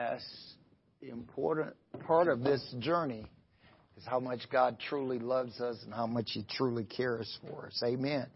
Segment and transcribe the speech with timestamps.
[0.00, 0.22] as
[1.02, 1.74] the important
[2.06, 3.26] part of this journey
[3.98, 7.82] is how much God truly loves us and how much He truly cares for us.
[7.84, 8.26] Amen.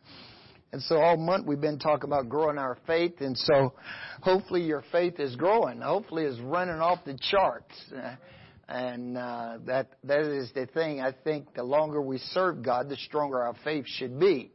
[0.72, 3.72] And so all month we've been talking about growing our faith, and so
[4.20, 5.80] hopefully your faith is growing.
[5.80, 7.74] Hopefully it's running off the charts.
[8.66, 11.00] And uh, that that is the thing.
[11.00, 14.50] I think the longer we serve God, the stronger our faith should be.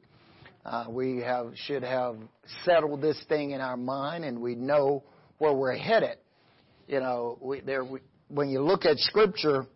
[0.65, 2.17] Uh, we have should have
[2.65, 5.03] settled this thing in our mind, and we know
[5.37, 6.17] where we're headed.
[6.89, 7.99] You know, we, there we,
[8.29, 9.67] when you look at Scripture,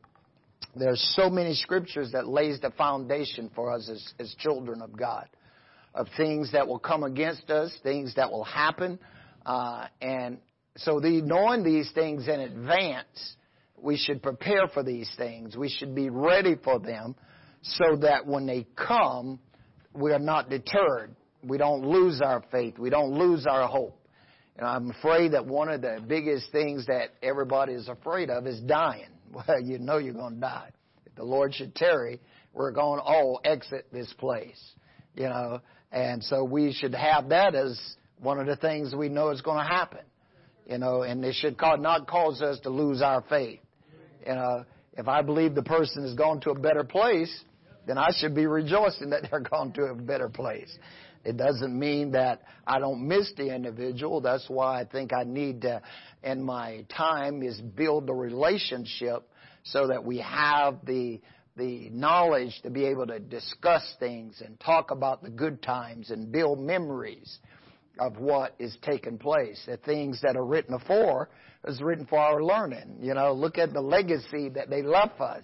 [0.75, 5.27] there's so many scriptures that lays the foundation for us as, as children of God,
[5.93, 8.97] of things that will come against us, things that will happen,
[9.45, 10.39] uh, and
[10.75, 13.35] so the knowing these things in advance
[13.79, 15.55] we should prepare for these things.
[15.55, 17.15] We should be ready for them
[17.61, 19.39] so that when they come,
[19.93, 21.15] we are not deterred.
[21.43, 22.79] We don't lose our faith.
[22.79, 23.99] We don't lose our hope.
[24.57, 28.59] And I'm afraid that one of the biggest things that everybody is afraid of is
[28.61, 29.07] dying.
[29.33, 30.69] Well, you know you're going to die.
[31.07, 32.21] If the Lord should tarry,
[32.53, 34.61] we're going to all exit this place.
[35.15, 35.59] You know,
[35.91, 37.81] and so we should have that as
[38.19, 40.01] one of the things we know is going to happen.
[40.67, 43.59] You know, and it should not cause us to lose our faith.
[44.25, 44.65] You know,
[44.97, 47.43] if I believe the person has gone to a better place,
[47.85, 50.77] then I should be rejoicing that they're gone to a better place.
[51.23, 54.21] It doesn't mean that I don't miss the individual.
[54.21, 55.81] That's why I think I need to,
[56.23, 59.29] in my time, is build the relationship
[59.63, 61.21] so that we have the
[61.55, 66.31] the knowledge to be able to discuss things and talk about the good times and
[66.31, 67.37] build memories
[67.99, 69.61] of what is taking place.
[69.67, 71.29] The things that are written for
[71.67, 72.97] is written for our learning.
[73.01, 75.43] You know, look at the legacy that they left us.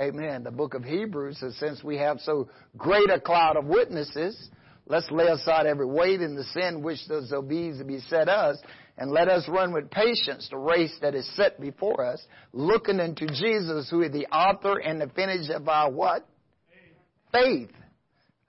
[0.00, 0.42] Amen.
[0.42, 2.48] The book of Hebrews says, since we have so
[2.78, 4.48] great a cloud of witnesses,
[4.86, 8.56] let's lay aside every weight and the sin which does obese beset us,
[8.98, 13.26] and let us run with patience the race that is set before us, looking unto
[13.26, 16.26] Jesus, who is the author and the finish of our what?
[17.32, 17.70] Faith.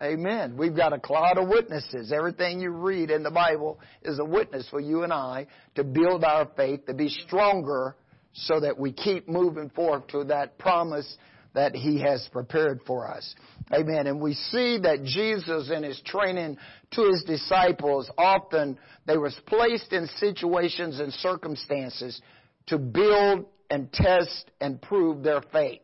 [0.02, 0.58] Amen.
[0.58, 2.12] We've got a cloud of witnesses.
[2.12, 6.26] Everything you read in the Bible is a witness for you and I to build
[6.26, 7.96] our faith, to be stronger
[8.34, 11.18] so that we keep moving forward to that promise
[11.54, 13.34] that He has prepared for us.
[13.74, 14.08] Amen.
[14.08, 16.58] And we see that Jesus in His training
[16.92, 22.22] to His disciples, often they was placed in situations and circumstances
[22.68, 25.82] to build and test and prove their faith.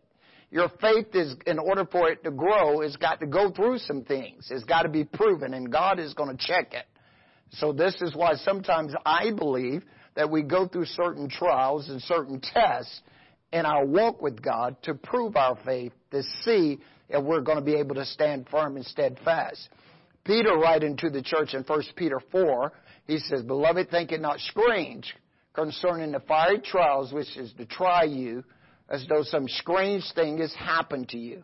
[0.52, 4.04] Your faith is, in order for it to grow, it's got to go through some
[4.04, 4.48] things.
[4.50, 6.86] It's got to be proven, and God is going to check it.
[7.52, 9.84] So this is why sometimes I believe
[10.16, 13.02] that we go through certain trials and certain tests
[13.54, 16.80] in our walk with God to prove our faith, to see
[17.10, 19.70] if we're going to be able to stand firm and steadfast.
[20.24, 22.72] Peter, writing to the church in 1 Peter 4,
[23.08, 25.16] he says, Beloved, think it not strange
[25.54, 28.44] concerning the fiery trials which is to try you,
[28.90, 31.44] as though some strange thing has happened to you.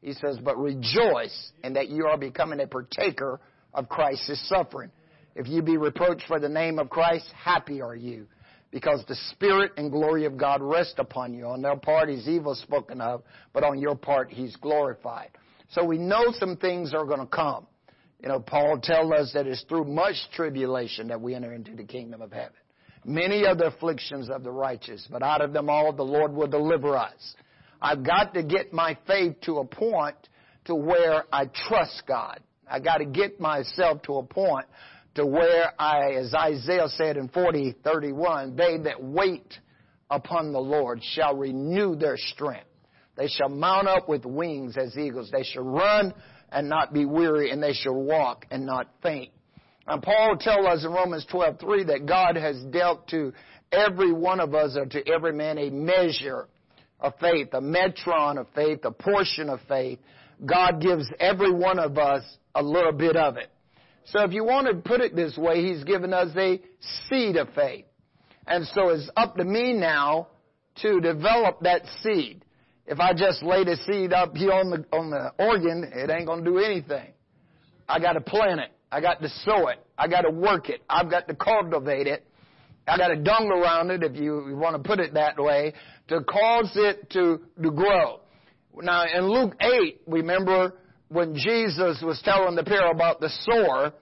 [0.00, 3.40] He says, but rejoice in that you are becoming a partaker
[3.74, 4.90] of Christ's suffering.
[5.34, 8.26] If you be reproached for the name of Christ, happy are you,
[8.70, 11.46] because the Spirit and glory of God rest upon you.
[11.46, 13.22] On their part, He's evil spoken of,
[13.52, 15.30] but on your part, He's glorified.
[15.70, 17.66] So we know some things are going to come.
[18.22, 21.84] You know, Paul tells us that it's through much tribulation that we enter into the
[21.84, 22.52] kingdom of heaven.
[23.04, 26.48] Many are the afflictions of the righteous, but out of them all the Lord will
[26.48, 27.34] deliver us.
[27.80, 30.16] I've got to get my faith to a point
[30.66, 32.40] to where I trust God.
[32.68, 34.66] I got to get myself to a point
[35.14, 39.58] to where I, as Isaiah said in 40:31, they that wait
[40.10, 42.66] upon the Lord shall renew their strength.
[43.16, 45.30] They shall mount up with wings as eagles.
[45.30, 46.14] They shall run
[46.50, 49.30] and not be weary, and they shall walk and not faint.
[49.86, 53.32] And Paul tells us in Romans 12:3 that God has dealt to
[53.72, 56.48] every one of us or to every man a measure
[57.00, 59.98] of faith, a metron of faith, a portion of faith.
[60.44, 62.22] God gives every one of us
[62.54, 63.50] a little bit of it.
[64.06, 66.60] So if you want to put it this way, He's given us a
[67.08, 67.84] seed of faith.
[68.46, 70.28] And so it's up to me now
[70.82, 72.44] to develop that seed.
[72.86, 76.26] If I just lay the seed up here on the, on the organ, it ain't
[76.26, 77.12] going to do anything.
[77.88, 78.72] I got to plant it.
[78.90, 79.84] I got to sow it.
[79.96, 80.82] I got to work it.
[80.88, 82.26] I've got to cultivate it.
[82.88, 85.74] I got to dung around it, if you want to put it that way,
[86.08, 88.20] to cause it to, to grow.
[88.74, 90.74] Now, in Luke 8, remember
[91.10, 93.92] when Jesus was telling the parable about the sower,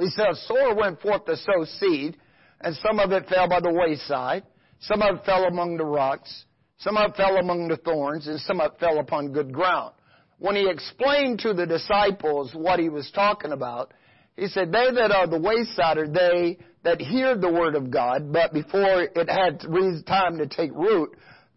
[0.00, 2.16] he said, a sower went forth to sow seed,
[2.60, 4.44] and some of it fell by the wayside,
[4.80, 6.44] some of it fell among the rocks,
[6.78, 9.94] some of it fell among the thorns, and some of it fell upon good ground.
[10.38, 13.92] When he explained to the disciples what he was talking about,
[14.38, 18.32] He said, they that are the wayside are they that hear the word of God,
[18.32, 19.60] but before it had
[20.06, 21.10] time to take root,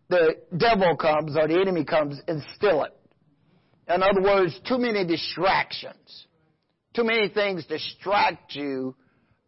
[0.10, 2.98] the devil comes or the enemy comes and steal it.
[3.88, 6.26] In other words, too many distractions.
[6.94, 8.96] Too many things distract you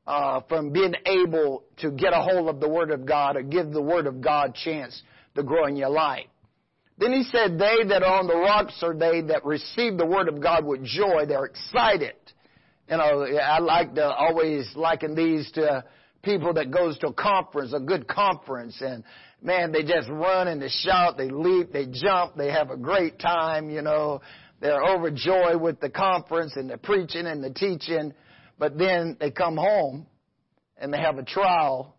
[0.08, 3.72] uh, from being able to get a hold of the Word of God or give
[3.72, 5.02] the Word of God chance
[5.36, 6.28] to grow in your life.
[6.98, 10.28] Then he said, they that are on the rocks are they that receive the Word
[10.28, 11.26] of God with joy.
[11.28, 12.16] They're excited.
[12.90, 15.84] You know, I like to always liken these to
[16.24, 19.04] people that goes to a conference, a good conference, and
[19.42, 23.20] man, they just run and they shout, they leap, they jump, they have a great
[23.20, 24.22] time, you know.
[24.62, 28.14] They're overjoyed with the conference and the preaching and the teaching,
[28.58, 30.08] but then they come home
[30.78, 31.98] and they have a trial,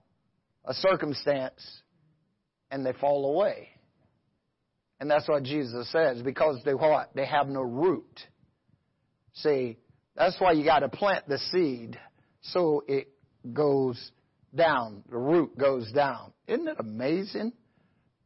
[0.65, 1.83] a circumstance,
[2.71, 3.69] and they fall away.
[4.99, 7.11] And that's what Jesus says, because they what?
[7.15, 8.21] They have no root.
[9.35, 9.77] See,
[10.17, 11.99] that's why you got to plant the seed
[12.41, 13.09] so it
[13.53, 14.13] goes
[14.55, 15.03] down.
[15.11, 16.33] The root goes down.
[16.47, 17.53] Isn't it amazing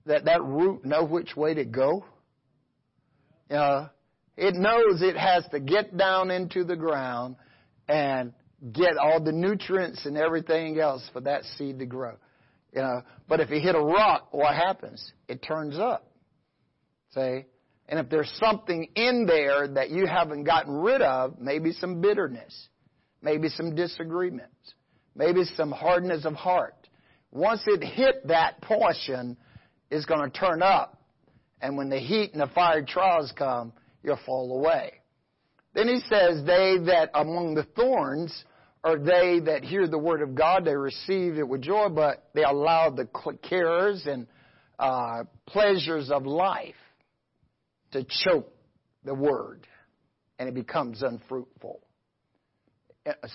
[0.07, 2.05] that that root know which way to go?
[3.51, 3.89] Uh,
[4.37, 7.37] it knows it has to get down into the ground
[7.89, 8.33] and
[8.73, 12.17] get all the nutrients and everything else for that seed to grow.
[12.73, 15.13] You know, but if you hit a rock, what happens?
[15.29, 16.11] It turns up.
[17.15, 17.45] See?
[17.89, 22.69] And if there's something in there that you haven't gotten rid of, maybe some bitterness,
[23.23, 24.75] maybe some disagreements,
[25.19, 26.89] maybe some hardness of heart.
[27.31, 29.37] Once it hit that portion,
[29.91, 31.03] it's going to turn up.
[31.61, 33.73] And when the heat and the fire trials come,
[34.03, 34.93] you'll fall away.
[35.75, 38.45] Then he says, they that among the thorns
[38.85, 42.45] are they that hear the word of God, they receive it with joy, but they
[42.45, 43.09] allow the
[43.43, 44.27] cares and
[44.79, 46.77] uh, pleasures of life
[47.91, 48.53] to choke
[49.05, 49.67] the word,
[50.39, 51.81] and it becomes unfruitful.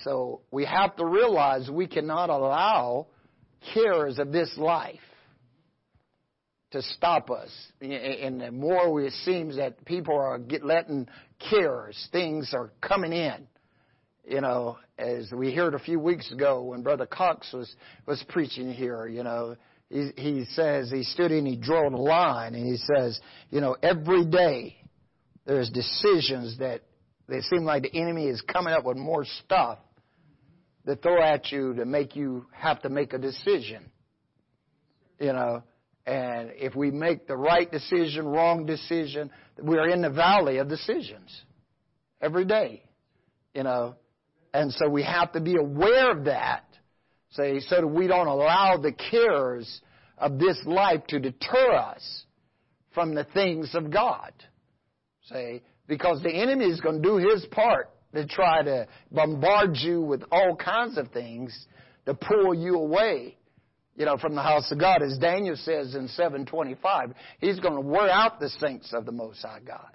[0.02, 3.06] So we have to realize we cannot allow
[3.72, 5.00] cares of this life
[6.72, 7.50] to stop us.
[7.80, 11.08] And the more it seems that people are get, letting
[11.50, 13.46] cares, things are coming in.
[14.26, 17.72] You know, as we heard a few weeks ago when Brother Cox was,
[18.06, 19.56] was preaching here, you know,
[19.90, 23.76] he, he says, he stood and he drew a line and he says, you know,
[23.82, 24.76] every day
[25.46, 26.80] there's decisions that
[27.28, 29.78] they seem like the enemy is coming up with more stuff
[30.86, 33.90] to throw at you to make you have to make a decision.
[35.18, 35.62] You know,
[36.06, 41.42] and if we make the right decision, wrong decision, we're in the valley of decisions
[42.20, 42.82] every day.
[43.54, 43.94] You know,
[44.52, 46.64] and so we have to be aware of that
[47.36, 49.80] Say, so that we don't allow the cares
[50.18, 52.24] of this life to deter us
[52.92, 54.32] from the things of God.
[55.24, 60.00] Say, because the enemy is going to do his part to try to bombard you
[60.00, 61.66] with all kinds of things
[62.06, 63.36] to pull you away,
[63.96, 65.02] you know, from the house of God.
[65.02, 69.42] As Daniel says in 725, he's going to wear out the saints of the Most
[69.42, 69.90] High God.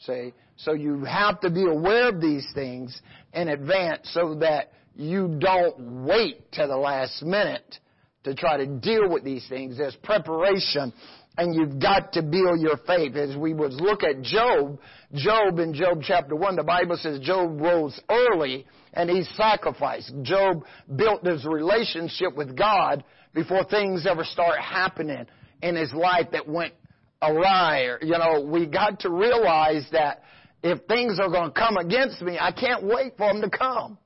[0.00, 0.32] See?
[0.56, 3.00] So you have to be aware of these things
[3.32, 7.78] in advance so that you don't wait to the last minute
[8.24, 9.78] to try to deal with these things.
[9.78, 10.92] There's preparation
[11.36, 13.16] and you've got to build your faith.
[13.16, 14.78] As we would look at Job,
[15.14, 20.12] Job in Job chapter 1, the Bible says Job rose early and he sacrificed.
[20.22, 20.64] Job
[20.94, 25.24] built his relationship with God before things ever start happening
[25.62, 26.74] in his life that went
[27.22, 27.96] awry.
[28.02, 30.22] You know, we got to realize that
[30.62, 33.96] if things are going to come against me, I can't wait for them to come.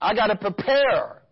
[0.00, 1.22] I got to prepare.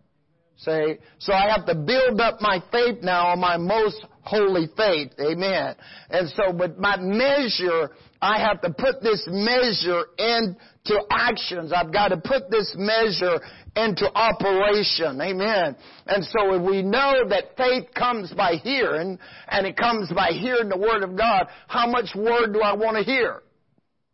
[0.57, 5.11] Say, so I have to build up my faith now on my most holy faith.
[5.19, 5.75] Amen.
[6.09, 7.91] And so, but my measure,
[8.21, 11.71] I have to put this measure into actions.
[11.75, 13.39] I've got to put this measure
[13.75, 15.21] into operation.
[15.21, 15.75] Amen.
[16.07, 20.69] And so if we know that faith comes by hearing, and it comes by hearing
[20.69, 21.47] the Word of God.
[21.67, 23.43] How much Word do I want to hear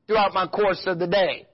[0.08, 1.48] throughout my course of the day?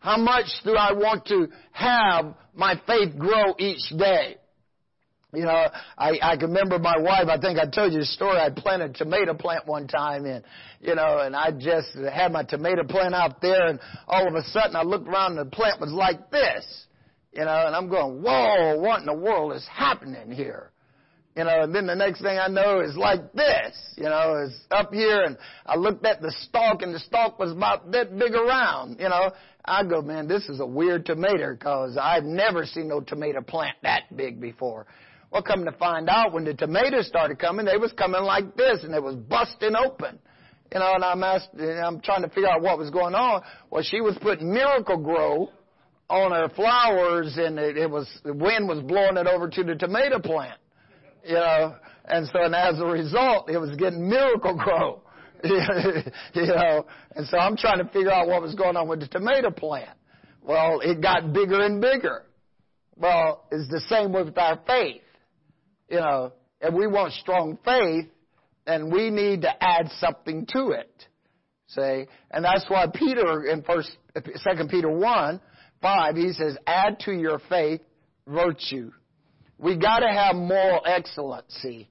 [0.00, 4.36] How much do I want to have my faith grow each day?
[5.34, 5.66] You know,
[5.98, 8.90] I, I can remember my wife, I think I told you the story, I planted
[8.90, 10.42] a tomato plant one time and,
[10.80, 14.42] you know, and I just had my tomato plant out there and all of a
[14.44, 16.86] sudden I looked around and the plant was like this.
[17.32, 20.70] You know, and I'm going, whoa, what in the world is happening here?
[21.36, 24.58] You know, and then the next thing I know is like this, you know, is
[24.70, 28.34] up here and I looked at the stalk and the stalk was about that big
[28.34, 29.30] around, you know.
[29.64, 33.76] I go, man, this is a weird tomato because I've never seen no tomato plant
[33.82, 34.86] that big before.
[35.30, 38.82] Well, come to find out, when the tomatoes started coming, they was coming like this
[38.82, 40.18] and they was busting open.
[40.72, 43.42] You know, and I'm asked, I'm trying to figure out what was going on.
[43.70, 45.50] Well, she was putting Miracle-Gro
[46.10, 49.74] on her flowers and it, it was, the wind was blowing it over to the
[49.74, 50.58] tomato plant.
[51.24, 55.02] You know, and so, and as a result, it was getting Miracle-Gro.
[55.44, 59.06] you know, and so I'm trying to figure out what was going on with the
[59.08, 59.96] tomato plant.
[60.42, 62.24] Well, it got bigger and bigger.
[62.96, 65.02] Well, it's the same with our faith.
[65.88, 68.06] You know, and we want strong faith,
[68.66, 70.90] then we need to add something to it.
[71.68, 72.06] See?
[72.30, 73.90] And that's why Peter in first,
[74.36, 75.40] second Peter 1,
[75.80, 77.80] 5, he says, add to your faith
[78.26, 78.90] virtue.
[79.58, 81.88] We gotta have moral excellency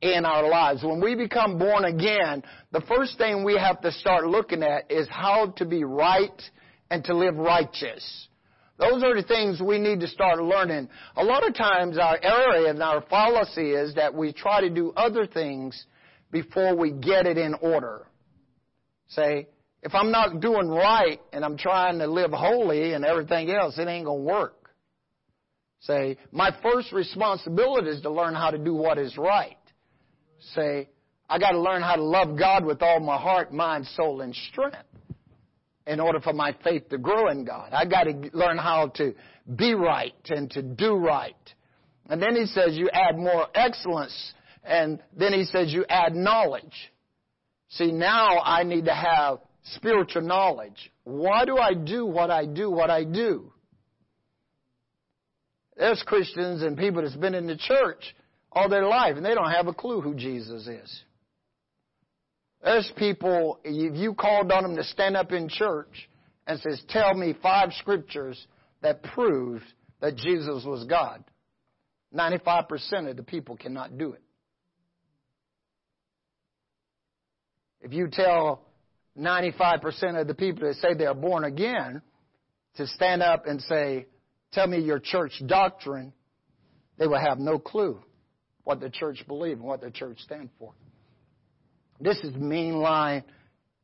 [0.00, 0.82] in our lives.
[0.82, 5.08] When we become born again, the first thing we have to start looking at is
[5.10, 6.42] how to be right
[6.90, 8.28] and to live righteous.
[8.78, 10.88] Those are the things we need to start learning.
[11.16, 14.92] A lot of times our error and our fallacy is that we try to do
[14.96, 15.86] other things
[16.32, 18.06] before we get it in order.
[19.08, 19.46] Say,
[19.82, 23.86] if I'm not doing right and I'm trying to live holy and everything else, it
[23.86, 24.70] ain't gonna work.
[25.80, 29.58] Say, my first responsibility is to learn how to do what is right.
[30.54, 30.88] Say,
[31.28, 34.78] I gotta learn how to love God with all my heart, mind, soul, and strength
[35.86, 37.72] in order for my faith to grow in God.
[37.72, 39.14] I got to learn how to
[39.56, 41.36] be right and to do right.
[42.08, 44.32] And then he says you add more excellence.
[44.62, 46.92] And then he says you add knowledge.
[47.68, 49.40] See, now I need to have
[49.74, 50.90] spiritual knowledge.
[51.04, 53.52] Why do I do what I do, what I do?
[55.76, 58.14] There's Christians and people that's been in the church
[58.52, 61.02] all their life and they don't have a clue who Jesus is.
[62.64, 66.08] There's people, if you called on them to stand up in church
[66.46, 68.46] and says, tell me five scriptures
[68.80, 69.62] that prove
[70.00, 71.22] that Jesus was God.
[72.14, 74.22] 95% of the people cannot do it.
[77.82, 78.62] If you tell
[79.18, 82.00] 95% of the people that say they're born again
[82.76, 84.06] to stand up and say,
[84.52, 86.14] tell me your church doctrine,
[86.96, 88.00] they will have no clue
[88.62, 90.72] what the church believes and what the church stands for.
[92.04, 93.24] This is mainline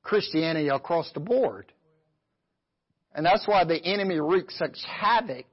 [0.02, 1.72] Christianity across the board.
[3.14, 5.46] And that's why the enemy wreaks such havoc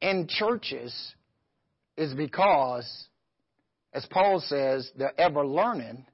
[0.00, 0.94] in churches
[1.96, 2.88] is because,
[3.92, 6.06] as Paul says, they're ever learning,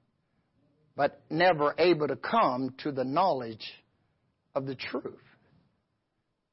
[0.95, 3.71] but never able to come to the knowledge
[4.55, 5.13] of the truth.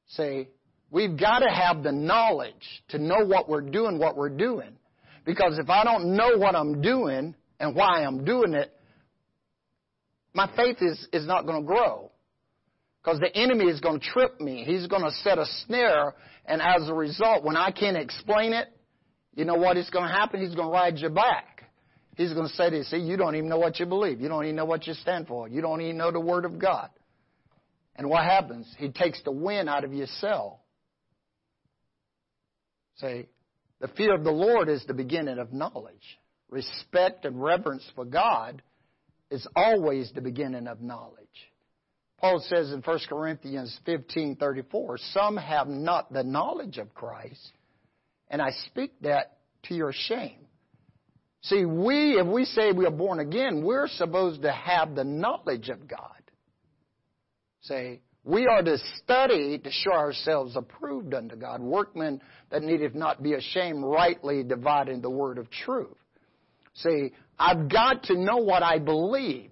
[0.09, 0.49] Say,
[0.91, 4.77] we've got to have the knowledge to know what we're doing, what we're doing.
[5.25, 7.33] Because if I don't know what I'm doing,
[7.63, 8.73] and why I'm doing it,
[10.33, 12.11] my faith is, is not going to grow.
[13.03, 14.63] Because the enemy is going to trip me.
[14.65, 16.13] He's going to set a snare,
[16.45, 18.69] and as a result, when I can't explain it,
[19.35, 20.39] you know what is going to happen?
[20.39, 21.69] He's going to ride your back.
[22.15, 24.21] He's going to say to you, see, you don't even know what you believe.
[24.21, 25.47] You don't even know what you stand for.
[25.47, 26.89] You don't even know the Word of God.
[27.95, 28.73] And what happens?
[28.77, 30.59] He takes the wind out of your sail.
[32.95, 33.27] Say,
[33.81, 38.61] the fear of the Lord is the beginning of knowledge respect and reverence for God
[39.33, 41.17] is always the beginning of knowledge.
[42.19, 47.51] Paul says in 1 Corinthians 15:34, "Some have not the knowledge of Christ,
[48.29, 50.47] and I speak that to your shame."
[51.41, 55.69] See, we if we say we are born again, we're supposed to have the knowledge
[55.69, 56.21] of God.
[57.61, 62.21] Say, we are to study to show ourselves approved unto God, workmen
[62.51, 65.97] that needeth not be ashamed, rightly dividing the word of truth.
[66.75, 69.51] See, I've got to know what I believe.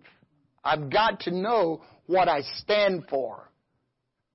[0.64, 3.50] I've got to know what I stand for.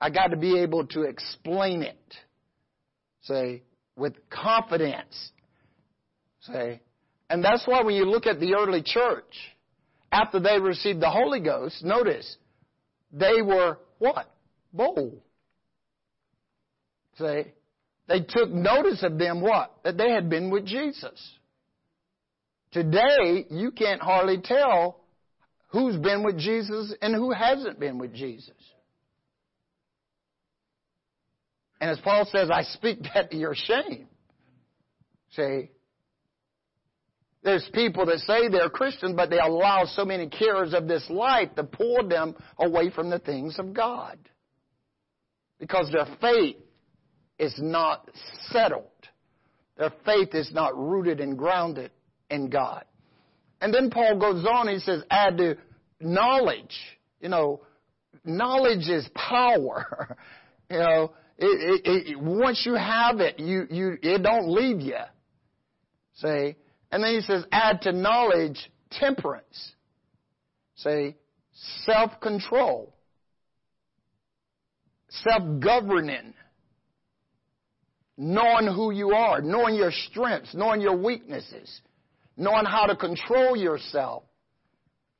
[0.01, 2.15] I got to be able to explain it.
[3.23, 3.63] Say,
[3.97, 5.31] with confidence.
[6.41, 6.81] Say,
[7.31, 9.35] and that's why when you look at the early church,
[10.13, 12.37] after they received the Holy Ghost, notice,
[13.13, 14.31] they were what?
[14.73, 15.21] Bold.
[17.19, 17.53] Say,
[18.09, 19.75] they took notice of them what?
[19.85, 21.33] That they had been with Jesus.
[22.77, 25.01] Today, you can't hardly tell
[25.69, 28.53] who's been with Jesus and who hasn't been with Jesus.
[31.81, 34.09] And as Paul says, I speak that to your shame.
[35.31, 35.71] See,
[37.43, 41.55] there's people that say they're Christians, but they allow so many cares of this life
[41.57, 44.19] to pull them away from the things of God.
[45.59, 46.57] Because their faith
[47.39, 48.07] is not
[48.51, 48.85] settled.
[49.79, 51.91] Their faith is not rooted and grounded
[52.31, 52.85] in God.
[53.61, 55.57] And then Paul goes on, he says, add to
[56.01, 56.77] knowledge.
[57.21, 57.63] You know,
[58.25, 60.17] knowledge is power.
[60.71, 64.99] you know, it, it, it, once you have it, you, you, it don't leave you.
[66.15, 66.57] See?
[66.93, 69.73] And then he says, add to knowledge temperance.
[70.77, 71.17] Say,
[71.85, 72.95] self-control.
[75.09, 76.35] Self-governing.
[78.17, 81.81] knowing who you are, knowing your strengths, knowing your weaknesses,
[82.37, 84.25] knowing how to control yourself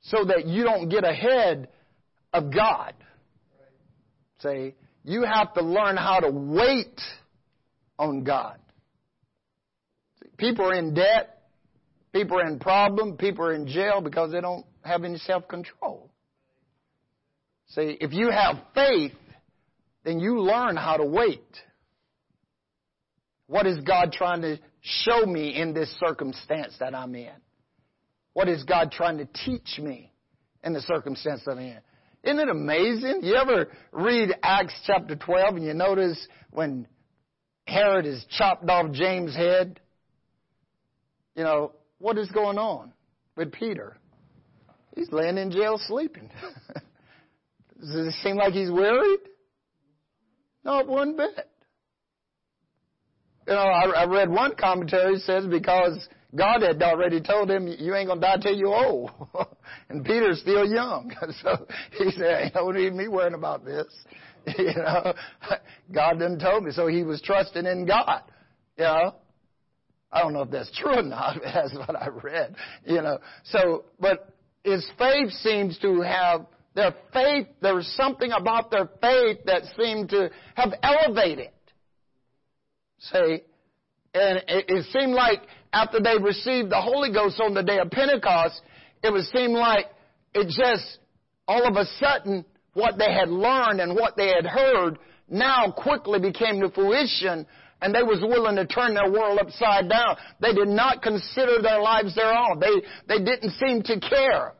[0.01, 1.69] so that you don't get ahead
[2.33, 2.93] of God.
[4.39, 7.01] Say, you have to learn how to wait
[7.97, 8.59] on God.
[10.37, 11.33] People are in debt.
[12.13, 13.17] People are in problem.
[13.17, 16.09] People are in jail because they don't have any self-control.
[17.69, 19.13] See, if you have faith,
[20.03, 21.43] then you learn how to wait.
[23.47, 27.31] What is God trying to show me in this circumstance that I'm in?
[28.33, 30.11] What is God trying to teach me
[30.63, 31.79] in the circumstance I'm in?
[32.23, 33.21] Isn't it amazing?
[33.23, 36.87] You ever read Acts chapter 12 and you notice when
[37.65, 39.79] Herod has chopped off James' head?
[41.35, 42.93] You know, what is going on
[43.35, 43.97] with Peter?
[44.95, 46.29] He's laying in jail sleeping.
[47.79, 49.19] Does it seem like he's worried?
[50.63, 51.49] Not one bit.
[53.47, 57.95] You know, I, I read one commentary says because God had already told him you
[57.95, 59.11] ain't gonna die till you're old,
[59.89, 61.13] and Peter's still young.
[61.41, 61.65] so
[61.97, 63.87] he said, "Ain't no need me worrying about this."
[64.57, 65.13] you know,
[65.93, 68.21] God didn't tell me, so he was trusting in God.
[68.77, 69.15] You know,
[70.11, 71.37] I don't know if that's true or not.
[71.43, 72.53] That's what I read.
[72.85, 74.33] You know, so but
[74.65, 77.47] his faith seems to have their faith.
[77.61, 81.49] There was something about their faith that seemed to have elevated
[82.99, 83.41] See?
[84.13, 85.41] And it, it seemed like
[85.73, 88.61] after they received the Holy Ghost on the day of Pentecost,
[89.03, 89.87] it would seem like
[90.33, 90.99] it just,
[91.47, 94.97] all of a sudden, what they had learned and what they had heard
[95.29, 97.45] now quickly became to fruition
[97.81, 100.15] and they was willing to turn their world upside down.
[100.41, 102.59] They did not consider their lives their own.
[102.59, 104.53] They, they didn't seem to care.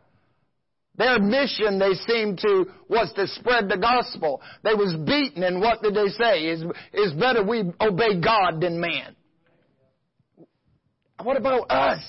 [0.98, 4.42] Their mission, they seemed to, was to spread the gospel.
[4.64, 6.46] They was beaten, and what did they say?
[6.46, 9.16] It's, it's better we obey God than man.
[11.22, 12.02] What about us?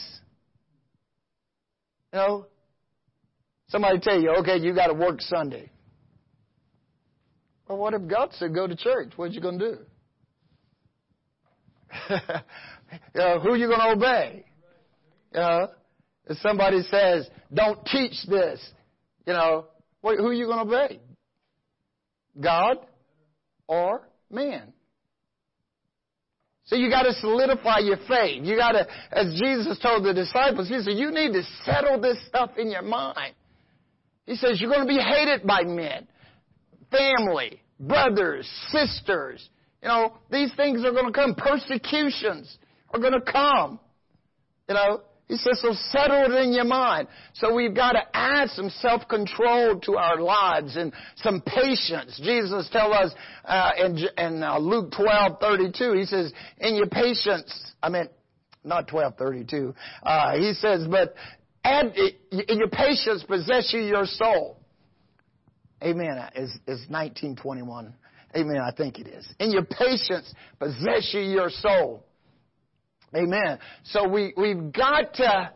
[2.14, 2.46] You know,
[3.68, 5.70] somebody tell you, okay, you got to work Sunday.
[7.68, 9.12] Well, what if God said go to church?
[9.16, 9.78] What you to do?
[12.10, 12.16] you
[13.14, 14.46] know, who you to obey?
[15.34, 15.68] You know,
[16.26, 18.60] if somebody says, don't teach this,
[19.28, 19.66] you know,
[20.02, 21.00] who are you going to obey?
[22.40, 22.78] God
[23.66, 24.72] or man?
[26.64, 28.44] So you got to solidify your faith.
[28.44, 32.16] You got to, as Jesus told the disciples, He said, you need to settle this
[32.26, 33.34] stuff in your mind.
[34.24, 36.08] He says, you're going to be hated by men,
[36.90, 39.46] family, brothers, sisters.
[39.82, 41.34] You know, these things are going to come.
[41.34, 42.56] Persecutions
[42.94, 43.78] are going to come.
[44.68, 47.06] You know, he says, so settle it in your mind.
[47.34, 52.18] So we've got to add some self-control to our lives and some patience.
[52.22, 53.14] Jesus tells us
[53.44, 58.08] uh, in, in uh, Luke 12, 32, he says, in your patience, I mean,
[58.64, 61.14] not 12, 32, uh, he says, but
[61.62, 61.94] add,
[62.32, 64.58] in your patience possess you your soul.
[65.82, 66.18] Amen.
[66.34, 67.94] Is, is 1921.
[68.34, 68.60] Amen.
[68.60, 69.28] I think it is.
[69.38, 72.04] In your patience possess you your soul.
[73.16, 73.58] Amen.
[73.84, 75.50] So we, we've got to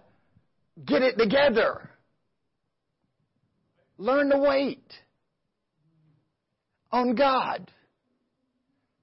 [0.85, 1.91] get it together.
[3.99, 4.85] Learn to wait
[6.91, 7.71] on God.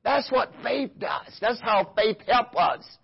[0.03, 1.37] That's what faith does.
[1.39, 2.97] That's how faith helps us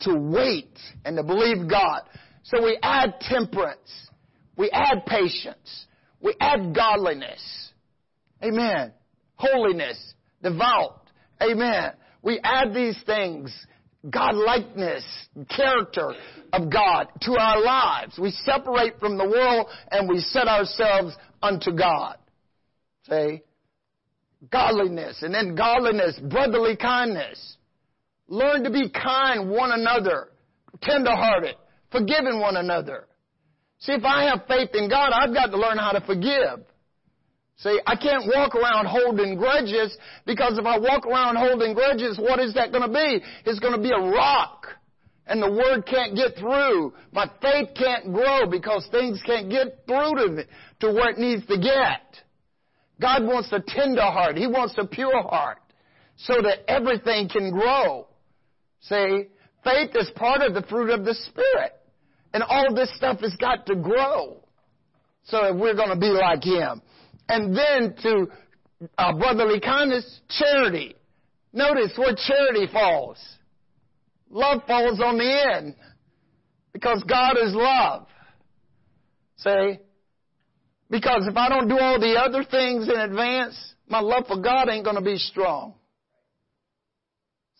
[0.00, 2.02] to wait and to believe God.
[2.42, 4.08] So we add temperance.
[4.56, 5.86] We add patience.
[6.20, 7.72] We add godliness.
[8.42, 8.92] Amen.
[9.36, 10.14] Holiness.
[10.42, 11.02] Devout.
[11.42, 11.92] Amen.
[12.22, 13.54] We add these things
[14.10, 15.04] God likeness,
[15.48, 16.14] character
[16.52, 18.18] of God to our lives.
[18.18, 22.16] We separate from the world and we set ourselves unto God.
[23.08, 23.42] Say,
[24.50, 27.56] godliness, and then godliness, brotherly kindness.
[28.28, 30.28] Learn to be kind one another,
[30.82, 31.56] tenderhearted,
[31.92, 33.06] forgiving one another.
[33.78, 36.64] See, if I have faith in God, I've got to learn how to forgive.
[37.58, 42.38] See, I can't walk around holding grudges because if I walk around holding grudges, what
[42.38, 43.24] is that going to be?
[43.46, 44.66] It's going to be a rock.
[45.26, 46.92] And the word can't get through.
[47.12, 50.46] My faith can't grow because things can't get through to,
[50.80, 52.22] to where it needs to get.
[53.00, 54.36] God wants a tender heart.
[54.36, 55.58] He wants a pure heart
[56.16, 58.06] so that everything can grow.
[58.82, 59.24] See,
[59.64, 61.72] faith is part of the fruit of the Spirit.
[62.34, 64.42] And all this stuff has got to grow.
[65.24, 66.82] So if we're going to be like Him.
[67.28, 68.26] And then to
[68.98, 70.94] uh, brotherly kindness, charity.
[71.52, 73.18] Notice where charity falls.
[74.30, 75.74] Love falls on the end.
[76.72, 78.06] Because God is love.
[79.36, 79.80] Say,
[80.90, 84.68] because if I don't do all the other things in advance, my love for God
[84.68, 85.74] ain't going to be strong.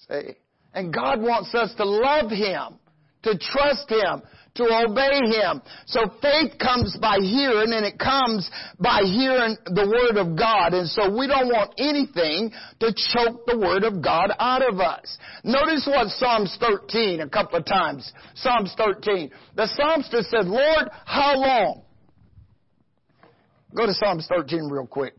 [0.09, 0.37] See?
[0.75, 2.79] And God wants us to love Him,
[3.23, 4.23] to trust Him,
[4.57, 5.63] to obey Him.
[5.87, 10.75] So faith comes by hearing and it comes by hearing the Word of God.
[10.75, 15.19] And so we don't want anything to choke the Word of God out of us.
[15.45, 18.13] Notice what Psalms 13 a couple of times.
[18.35, 19.31] Psalms 13.
[19.55, 21.83] The psalmist said, Lord, how long?
[23.75, 25.15] Go to Psalms 13 real quick.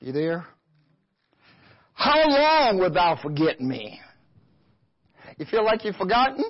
[0.00, 0.46] You there?
[1.96, 3.98] How long wilt thou forget me?
[5.38, 6.44] You feel like you've forgotten?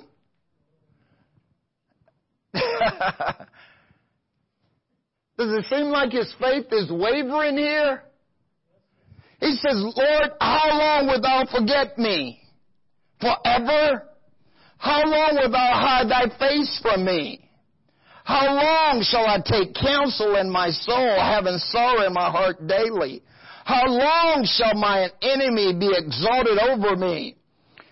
[2.53, 2.63] Does
[5.37, 8.03] it seem like his faith is wavering here?
[9.39, 12.41] He says, Lord, how long wilt thou forget me?
[13.21, 14.03] Forever?
[14.77, 17.49] How long wilt thou hide thy face from me?
[18.25, 23.23] How long shall I take counsel in my soul, having sorrow in my heart daily?
[23.67, 27.35] How long shall my enemy be exalted over me?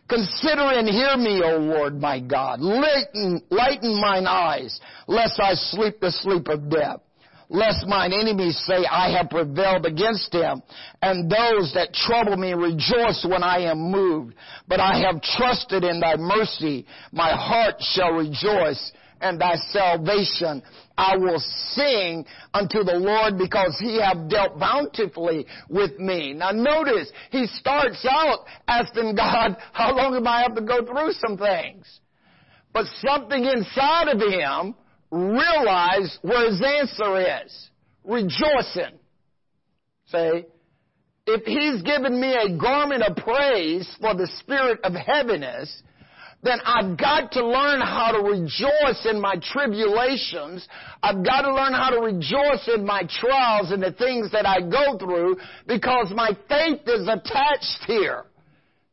[0.08, 2.62] Consider and hear me, O Lord my God.
[2.62, 7.02] Lighten, lighten mine eyes, lest I sleep the sleep of death.
[7.50, 10.64] Lest mine enemies say, I have prevailed against him,
[11.02, 14.34] and those that trouble me rejoice when I am moved.
[14.70, 16.86] But I have trusted in thy mercy.
[17.12, 20.62] My heart shall rejoice and thy salvation.
[20.98, 26.34] I will sing unto the Lord because he have dealt bountifully with me.
[26.34, 31.14] Now notice, he starts out asking God, how long am I have to go through
[31.14, 32.00] some things?
[32.74, 34.76] But something inside of him
[35.12, 37.70] realized where his answer is.
[38.04, 39.00] Rejoicing.
[40.08, 40.46] Say,
[41.26, 45.82] if he's given me a garment of praise for the spirit of heaviness,
[46.46, 50.68] then I've got to learn how to rejoice in my tribulations.
[51.02, 54.62] I've got to learn how to rejoice in my trials and the things that I
[54.62, 58.26] go through because my faith is attached here.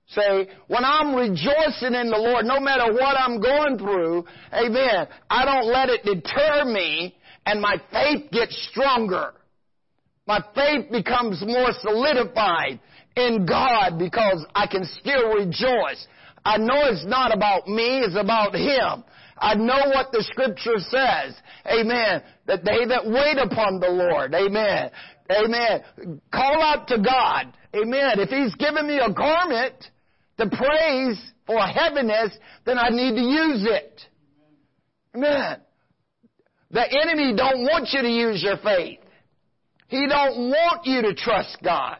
[0.08, 5.44] Say, when I'm rejoicing in the Lord, no matter what I'm going through, amen, I
[5.44, 9.34] don't let it deter me and my faith gets stronger.
[10.26, 12.80] My faith becomes more solidified
[13.16, 16.06] in God because I can still rejoice.
[16.44, 19.04] I know it's not about me, it's about Him.
[19.38, 21.34] I know what the scripture says.
[21.66, 22.22] Amen.
[22.46, 24.34] That they that wait upon the Lord.
[24.34, 24.90] Amen.
[25.30, 26.20] Amen.
[26.32, 27.52] Call out to God.
[27.74, 28.20] Amen.
[28.20, 29.74] If He's given me a garment
[30.38, 34.00] to praise for heaviness, then I need to use it.
[35.14, 35.58] Amen.
[36.70, 39.00] The enemy don't want you to use your faith.
[39.88, 41.98] He don't want you to trust God.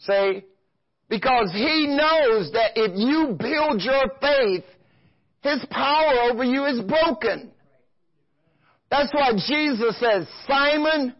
[0.00, 0.44] Say,
[1.08, 4.64] because he knows that if you build your faith,
[5.42, 7.50] his power over you is broken.
[8.90, 11.14] That's why Jesus says, Simon,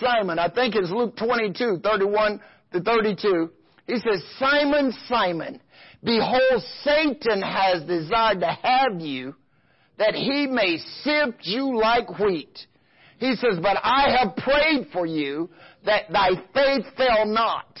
[0.00, 2.40] Simon, I think it's Luke 22, 31
[2.72, 3.50] to 32.
[3.86, 5.60] He says, Simon, Simon,
[6.02, 9.34] behold, Satan has desired to have you
[9.98, 12.58] that he may sift you like wheat.
[13.18, 15.48] He says, but I have prayed for you
[15.84, 17.78] that thy faith fail not.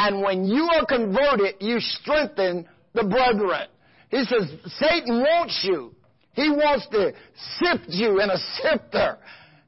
[0.00, 3.66] And when you are converted, you strengthen the brethren.
[4.10, 5.92] He says, Satan wants you.
[6.34, 7.12] He wants to
[7.58, 9.18] sift you in a sifter.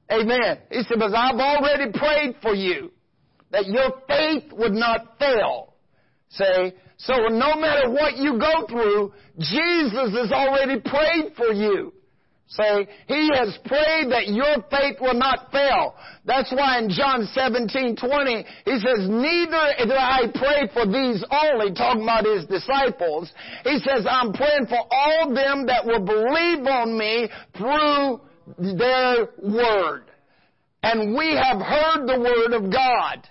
[0.09, 0.59] Amen.
[0.71, 2.93] He said, but I've already prayed for you
[3.51, 5.75] that your faith would not fail.
[6.29, 11.93] Say, so no matter what you go through, Jesus has already prayed for you.
[12.51, 15.95] Say, He has prayed that your faith will not fail.
[16.25, 21.73] That's why in John 17, 20, He says, neither do I pray for these only,
[21.73, 23.31] talking about His disciples.
[23.63, 28.21] He says, I'm praying for all them that will believe on me through
[28.77, 30.07] their word.
[30.83, 33.29] And we have heard the word of God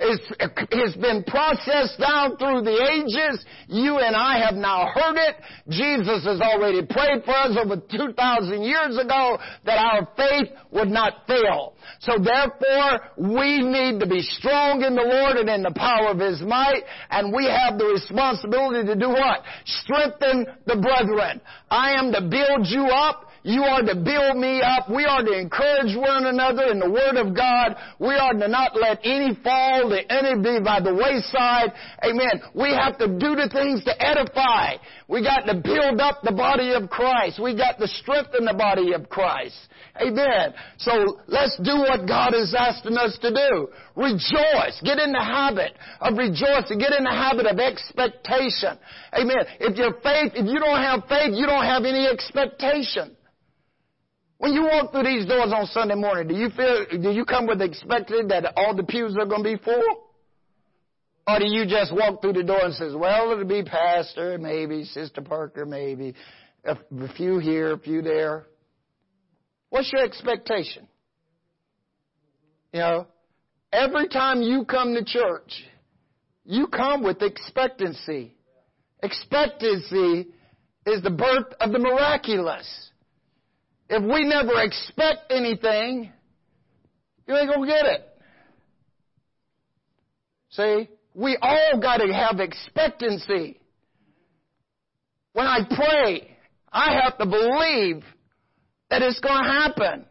[0.00, 3.44] has been processed down through the ages.
[3.68, 5.36] You and I have now heard it.
[5.68, 11.26] Jesus has already prayed for us over 2,000 years ago that our faith would not
[11.26, 11.74] fail.
[12.00, 16.18] So therefore, we need to be strong in the Lord and in the power of
[16.18, 19.42] His might, and we have the responsibility to do what?
[19.64, 21.40] Strengthen the brethren.
[21.70, 24.90] I am to build you up you are to build me up.
[24.90, 27.76] We are to encourage one another in the Word of God.
[27.98, 31.72] We are to not let any fall, the any be by the wayside.
[32.04, 32.42] Amen.
[32.54, 34.76] We have to do the things to edify.
[35.08, 37.40] We got to build up the body of Christ.
[37.42, 39.56] We got to strengthen the body of Christ.
[40.00, 40.54] Amen.
[40.78, 43.68] So let's do what God is asking us to do.
[43.96, 44.80] Rejoice.
[44.84, 46.78] Get in the habit of rejoicing.
[46.78, 48.78] Get in the habit of expectation.
[49.14, 49.44] Amen.
[49.58, 53.16] If your faith, if you don't have faith, you don't have any expectation.
[54.40, 57.46] When you walk through these doors on Sunday morning, do you feel, do you come
[57.46, 60.08] with expected that all the pews are going to be full?
[61.26, 64.84] Or do you just walk through the door and says, well, it'll be pastor, maybe,
[64.84, 66.14] Sister Parker, maybe,
[66.64, 66.74] a
[67.18, 68.46] few here, a few there.
[69.68, 70.88] What's your expectation?
[72.72, 73.06] You know,
[73.74, 75.52] every time you come to church,
[76.46, 78.34] you come with expectancy.
[79.02, 80.28] Expectancy
[80.86, 82.89] is the birth of the miraculous.
[83.90, 86.12] If we never expect anything,
[87.26, 88.08] you ain't gonna get it.
[90.50, 90.88] See?
[91.12, 93.58] We all gotta have expectancy.
[95.32, 96.36] When I pray,
[96.72, 98.04] I have to believe
[98.90, 100.04] that it's gonna happen.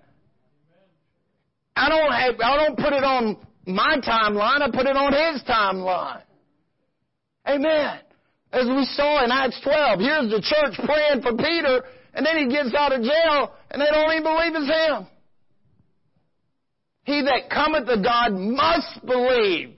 [1.73, 5.41] I don't have, I don't put it on my timeline, I put it on his
[5.43, 6.23] timeline.
[7.47, 7.99] Amen.
[8.51, 12.47] As we saw in Acts 12, here's the church praying for Peter, and then he
[12.47, 15.07] gets out of jail, and they don't even believe it's him.
[17.03, 19.77] He that cometh to God must believe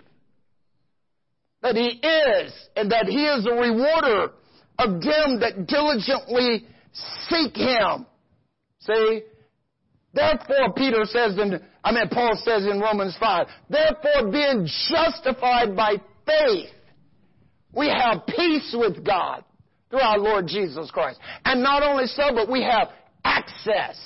[1.61, 4.31] that he is, and that he is a rewarder
[4.79, 6.65] of them that diligently
[7.29, 8.05] seek him.
[8.79, 9.21] See?
[10.13, 15.95] Therefore, Peter says in, I mean, Paul says in Romans 5, therefore being justified by
[16.25, 16.69] faith,
[17.73, 19.43] we have peace with God
[19.91, 21.19] through our Lord Jesus Christ.
[21.45, 22.87] And not only so, but we have
[23.23, 23.97] access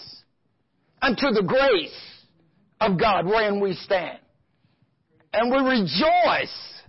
[1.01, 1.95] unto the grace
[2.81, 4.19] of God wherein we stand.
[5.31, 6.81] And we rejoice,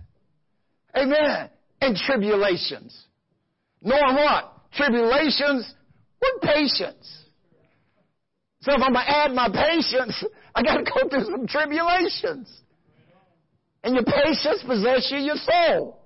[0.95, 1.49] amen,
[1.81, 3.05] in tribulations.
[3.81, 4.53] Knowing what?
[4.73, 5.73] Tribulations
[6.21, 7.25] with patience.
[8.61, 10.23] So if I'm going to add my patience,
[10.55, 12.51] I got to go through some tribulations.
[13.83, 15.99] And your patience possesses you your soul.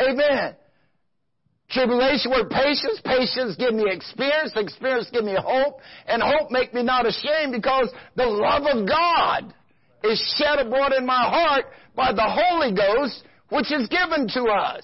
[0.00, 0.56] Amen.
[1.70, 6.82] Tribulation with patience, patience give me experience, experience give me hope, and hope make me
[6.82, 9.54] not ashamed because the love of God
[10.02, 14.82] is shed abroad in my heart by the Holy Ghost, which is given to us.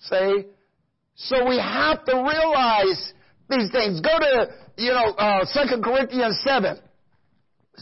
[0.00, 0.44] See?
[1.14, 3.12] So we have to realize
[3.48, 4.00] these things.
[4.02, 6.78] Go to, you know, uh, 2 Corinthians 7,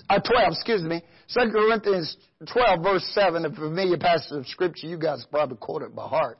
[0.09, 1.03] uh, 12, excuse me.
[1.35, 2.17] 2 Corinthians
[2.53, 4.87] 12, verse 7, a familiar passage of Scripture.
[4.87, 6.39] You guys probably quote it by heart.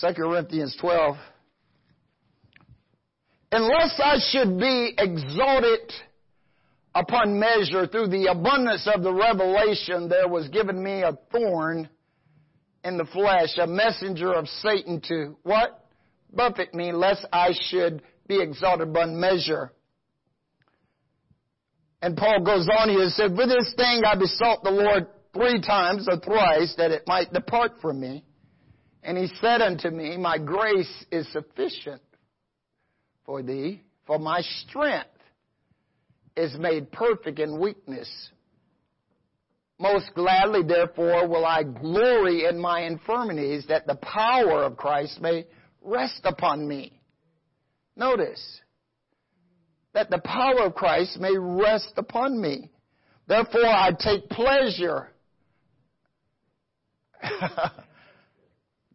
[0.00, 1.16] 2 Corinthians 12.
[3.52, 5.92] Unless I should be exalted
[6.94, 11.88] upon measure through the abundance of the revelation, there was given me a thorn
[12.84, 15.86] in the flesh, a messenger of Satan to what?
[16.34, 19.72] Buffet me, lest I should be exalted beyond measure.
[22.00, 25.60] And Paul goes on here and said, For this thing I besought the Lord three
[25.60, 28.24] times or thrice that it might depart from me.
[29.02, 32.02] And he said unto me, My grace is sufficient
[33.24, 35.08] for thee, for my strength
[36.36, 38.08] is made perfect in weakness.
[39.78, 45.44] Most gladly, therefore, will I glory in my infirmities, that the power of Christ may
[45.82, 47.00] rest upon me.
[47.96, 48.60] Notice,
[49.92, 52.70] that the power of Christ may rest upon me.
[53.26, 55.08] Therefore, I take pleasure.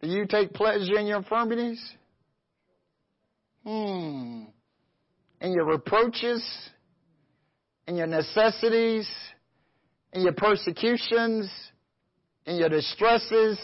[0.02, 1.82] Do you take pleasure in your infirmities?
[3.66, 4.44] Hmm.
[5.42, 6.44] In your reproaches?
[7.88, 9.10] In your necessities?
[10.14, 11.50] in your persecutions,
[12.46, 13.60] in your distresses.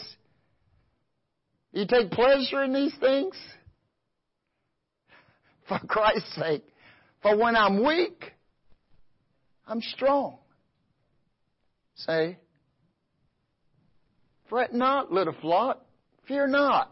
[1.72, 3.34] You take pleasure in these things?
[5.68, 6.64] For Christ's sake.
[7.22, 8.32] For when I'm weak,
[9.66, 10.38] I'm strong.
[11.96, 12.38] Say,
[14.48, 15.83] fret not, little flock,
[16.26, 16.90] fear not.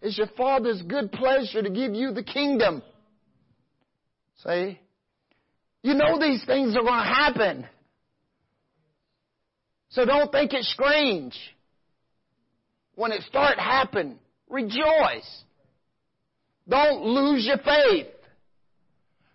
[0.00, 2.82] It's your Father's good pleasure to give you the kingdom.
[4.44, 4.80] Say,
[5.82, 7.66] you know these things are going to happen.
[9.90, 11.38] So don't think it's strange.
[12.94, 15.44] When it start happen, rejoice.
[16.68, 18.06] Don't lose your faith.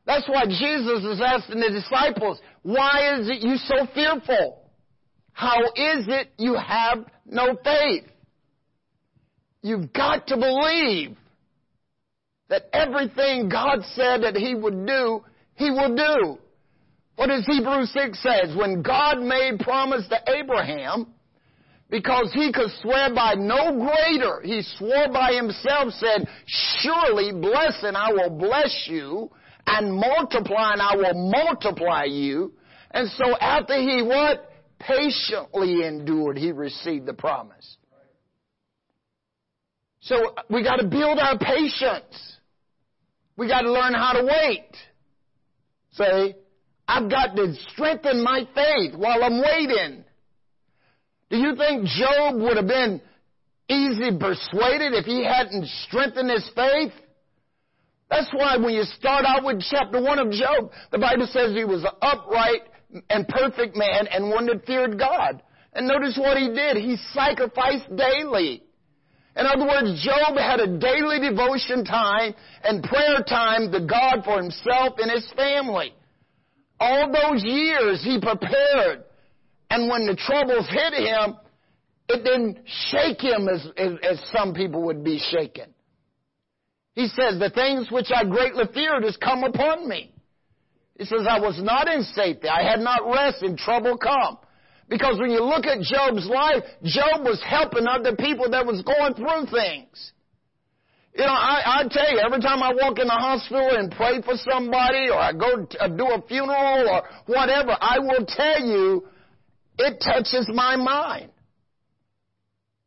[0.05, 4.61] That's why Jesus is asking the disciples, why is it you so fearful?
[5.33, 8.05] How is it you have no faith?
[9.67, 11.17] You've got to believe
[12.49, 15.23] that everything God said that He would do,
[15.55, 16.37] He will do.
[17.17, 18.55] What does Hebrews 6 says?
[18.55, 21.07] When God made promise to Abraham,
[21.89, 27.97] because he could swear by no greater, he swore by himself, said, surely bless and
[27.97, 29.31] I will bless you,
[29.65, 32.53] and multiply and I will multiply you.
[32.91, 34.51] And so after he what?
[34.79, 37.76] Patiently endured, he received the promise.
[40.07, 42.37] So uh, we got to build our patience.
[43.35, 44.69] We got to learn how to wait.
[45.91, 46.35] Say,
[46.87, 50.05] I've got to strengthen my faith while I'm waiting.
[51.29, 53.01] Do you think Job would have been
[53.69, 56.93] easy persuaded if he hadn't strengthened his faith?
[58.09, 61.65] That's why when you start out with chapter 1 of Job, the Bible says he
[61.65, 62.61] was an upright
[63.09, 65.43] and perfect man and one that feared God.
[65.73, 66.77] And notice what he did.
[66.77, 68.63] He sacrificed daily.
[69.37, 74.41] In other words, Job had a daily devotion time and prayer time to God for
[74.41, 75.93] himself and his family.
[76.79, 79.03] All those years he prepared.
[79.69, 81.35] And when the troubles hit him,
[82.09, 85.73] it didn't shake him as, as, as some people would be shaken.
[86.93, 90.11] He says, the things which I greatly feared has come upon me.
[90.97, 92.47] He says, I was not in safety.
[92.47, 94.39] I had not rest and trouble come.
[94.89, 99.13] Because when you look at Job's life, Job was helping other people that was going
[99.15, 100.13] through things.
[101.13, 104.21] You know, I, I tell you, every time I walk in the hospital and pray
[104.21, 108.63] for somebody, or I go to uh, do a funeral, or whatever, I will tell
[108.63, 109.07] you,
[109.79, 111.31] it touches my mind.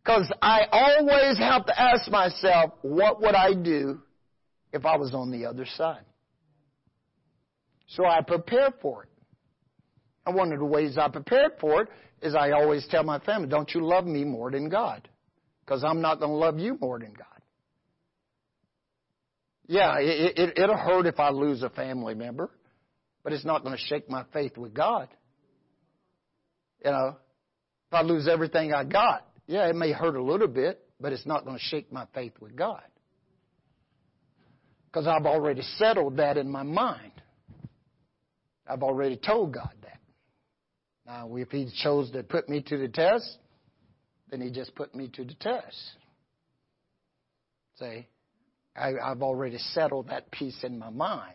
[0.02, 4.00] Because I always have to ask myself, what would I do
[4.72, 6.04] if I was on the other side?
[7.88, 9.09] So I prepare for it.
[10.30, 11.88] And one of the ways I prepared for it
[12.22, 15.08] is I always tell my family, don't you love me more than God?
[15.64, 17.26] Because I'm not going to love you more than God.
[19.66, 22.48] Yeah, it, it, it'll hurt if I lose a family member,
[23.24, 25.08] but it's not going to shake my faith with God.
[26.84, 27.16] You know,
[27.88, 31.26] if I lose everything I got, yeah, it may hurt a little bit, but it's
[31.26, 32.84] not going to shake my faith with God.
[34.86, 37.12] Because I've already settled that in my mind.
[38.64, 39.99] I've already told God that.
[41.10, 43.38] Now, if He chose to put me to the test,
[44.30, 45.76] then He just put me to the test.
[47.78, 48.06] See?
[48.76, 51.34] I, I've already settled that piece in my mind.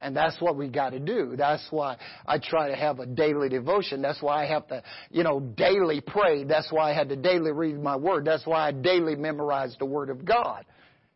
[0.00, 1.34] And that's what we got to do.
[1.36, 4.00] That's why I try to have a daily devotion.
[4.00, 4.80] That's why I have to,
[5.10, 6.44] you know, daily pray.
[6.44, 8.24] That's why I had to daily read my word.
[8.24, 10.64] That's why I daily memorize the word of God.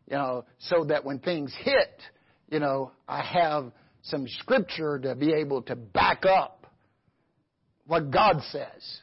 [0.09, 2.01] You know, so that when things hit,
[2.49, 6.62] you know, I have some scripture to be able to back up
[7.85, 8.99] what God says.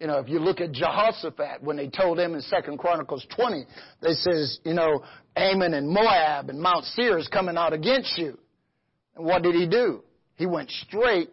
[0.00, 3.64] You know, if you look at Jehoshaphat, when they told him in Second Chronicles 20,
[4.02, 5.02] they says, you know,
[5.36, 8.38] Ammon and Moab and Mount Seir is coming out against you.
[9.16, 10.02] And what did he do?
[10.34, 11.30] He went straight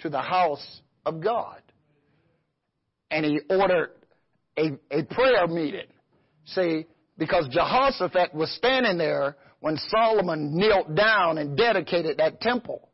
[0.00, 1.60] to the house of God.
[3.10, 3.90] And he ordered
[4.56, 5.86] a, a prayer meeting.
[6.46, 6.86] See,
[7.18, 12.87] because Jehoshaphat was standing there when Solomon knelt down and dedicated that temple.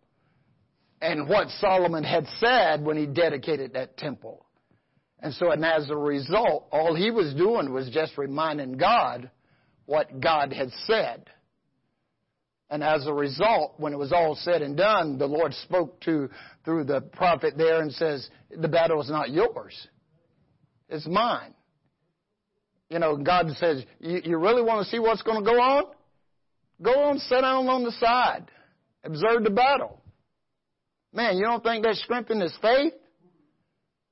[1.04, 4.46] And what Solomon had said when he dedicated that temple.
[5.20, 9.30] And so, and as a result, all he was doing was just reminding God
[9.84, 11.28] what God had said.
[12.70, 16.30] And as a result, when it was all said and done, the Lord spoke to,
[16.64, 19.74] through the prophet there and says, the battle is not yours.
[20.88, 21.52] It's mine.
[22.88, 25.84] You know, God says, you, you really want to see what's going to go on?
[26.80, 28.50] Go on, sit down on the side.
[29.04, 30.00] Observe the battle.
[31.14, 32.92] Man, you don't think that strengthens his faith?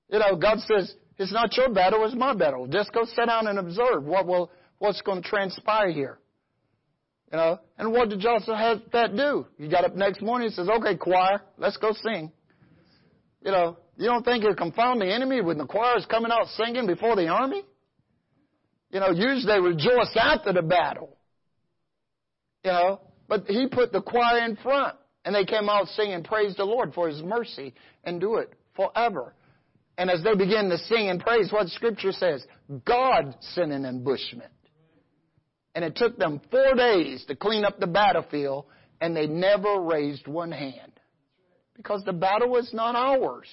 [0.09, 2.67] You know, God says, it's not your battle, it's my battle.
[2.69, 6.21] Just go sit down and observe what will, what's going to transpire here.
[7.33, 9.47] You know, and what did Jehoshaphat do?
[9.59, 12.31] He got up next morning and says, okay, choir, let's go sing.
[13.45, 16.47] You know, you don't think you confound the enemy when the choir is coming out
[16.49, 17.65] singing before the army?
[18.91, 21.17] You know, usually they rejoice after the battle.
[22.63, 26.57] You know, but he put the choir in front and they came out singing, praise
[26.57, 29.35] the Lord for his mercy and do it forever.
[29.99, 32.45] And as they begin to sing and praise, what Scripture says,
[32.85, 34.51] God sent an ambushment.
[35.75, 38.67] And it took them four days to clean up the battlefield,
[39.01, 40.93] and they never raised one hand.
[41.77, 43.49] Because the battle was not ours.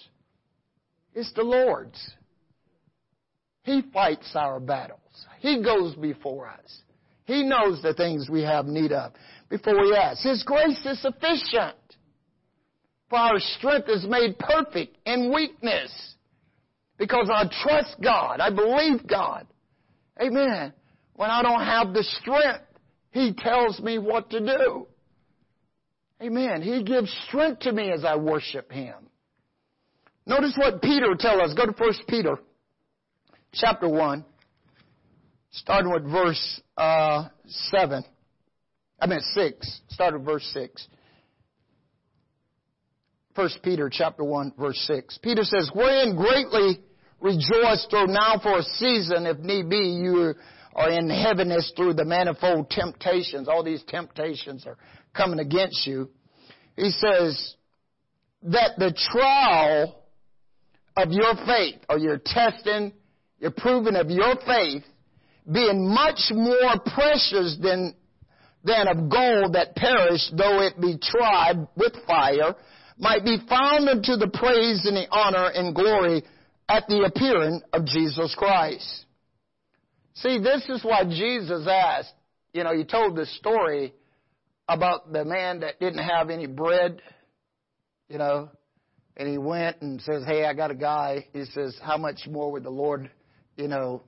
[1.14, 2.00] It's the Lord's.
[3.64, 5.00] He fights our battles.
[5.40, 6.82] He goes before us.
[7.30, 9.12] He knows the things we have need of
[9.50, 10.24] before we ask.
[10.24, 11.78] His grace is sufficient.
[13.08, 16.16] For our strength is made perfect in weakness
[16.98, 18.40] because I trust God.
[18.40, 19.46] I believe God.
[20.20, 20.74] Amen.
[21.14, 22.66] When I don't have the strength,
[23.12, 24.88] He tells me what to do.
[26.24, 26.64] Amen.
[26.64, 28.96] He gives strength to me as I worship Him.
[30.26, 31.54] Notice what Peter tells us.
[31.54, 32.40] Go to 1 Peter
[33.54, 34.26] chapter 1,
[35.52, 38.04] starting with verse uh, 7.
[39.02, 39.82] I mean 6.
[39.90, 40.88] Start with verse 6.
[43.36, 45.20] 1 Peter chapter 1 verse 6.
[45.20, 46.80] Peter says, Wherein greatly
[47.22, 50.34] rejoice through now for a season, if need be, you
[50.76, 53.48] are in heaviness through the manifold temptations.
[53.48, 54.78] All these temptations are
[55.16, 56.10] coming against you.
[56.76, 57.56] He says
[58.44, 60.04] that the trial
[60.96, 62.94] of your faith, or your testing,
[63.40, 64.84] your proving of your faith,
[65.52, 67.96] being much more precious than,
[68.64, 72.56] than of gold that perished, though it be tried with fire,
[72.98, 76.24] might be found unto the praise and the honor and glory
[76.68, 79.06] at the appearing of Jesus Christ.
[80.16, 82.14] See, this is why Jesus asked,
[82.54, 83.94] you know, he told this story
[84.68, 87.02] about the man that didn't have any bread,
[88.10, 88.50] you know,
[89.18, 91.28] and he went and says, Hey, I got a guy.
[91.34, 93.10] He says, How much more would the Lord,
[93.58, 94.04] you know,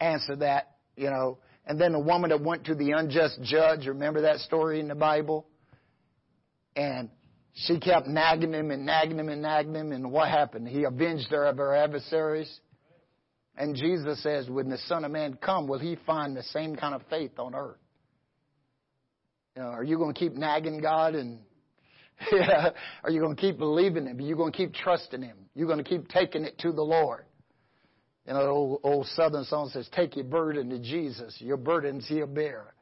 [0.00, 1.38] answer that, you know?
[1.66, 4.94] And then the woman that went to the unjust judge, remember that story in the
[4.94, 5.46] Bible?
[6.74, 7.10] And
[7.54, 10.68] she kept nagging him and nagging him and nagging him, and what happened?
[10.68, 12.60] He avenged her of her adversaries.
[13.56, 16.94] And Jesus says, when the Son of Man come, will he find the same kind
[16.94, 17.76] of faith on earth?
[19.56, 21.40] You know, are you going to keep nagging God and
[22.32, 22.70] yeah,
[23.04, 24.18] are you going to keep believing Him?
[24.18, 25.36] Are you going to keep trusting Him?
[25.54, 27.24] You're going to keep taking it to the Lord.
[28.30, 31.36] You know, old, old Southern song says, "Take your burden to Jesus.
[31.40, 32.74] Your burdens He'll bear.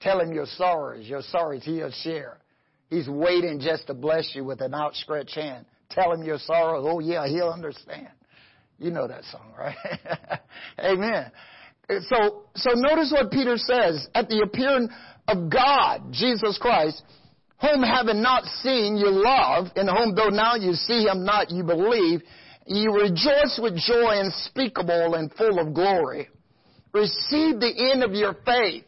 [0.00, 1.04] Tell Him your sorrows.
[1.08, 2.38] Your sorrows He'll share.
[2.90, 5.66] He's waiting just to bless you with an outstretched hand.
[5.90, 6.86] Tell Him your sorrows.
[6.88, 8.06] Oh yeah, He'll understand.
[8.78, 9.74] You know that song, right?
[10.78, 11.32] Amen.
[11.88, 14.06] So, so notice what Peter says.
[14.14, 14.88] At the appearing
[15.26, 17.02] of God, Jesus Christ,
[17.60, 21.64] whom having not seen you love, in whom though now you see him not, you
[21.64, 22.22] believe,
[22.66, 26.28] you rejoice with joy unspeakable and full of glory.
[26.92, 28.84] Receive the end of your faith,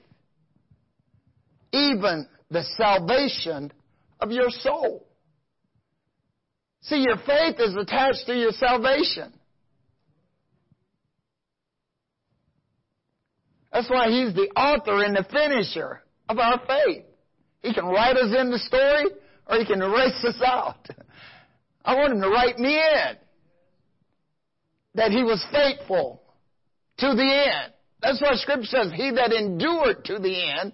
[1.73, 3.73] even the salvation
[4.21, 5.07] of your soul.
[6.83, 9.33] See, your faith is attached to your salvation.
[13.73, 17.05] That's why he's the author and the finisher of our faith.
[17.63, 19.07] He can write us in the story
[19.49, 20.89] or he can erase us out.
[21.85, 23.17] I want him to write me in.
[24.97, 26.23] That he was faithful
[26.99, 27.73] to the end.
[28.03, 30.73] That's why scripture says, he that endured to the end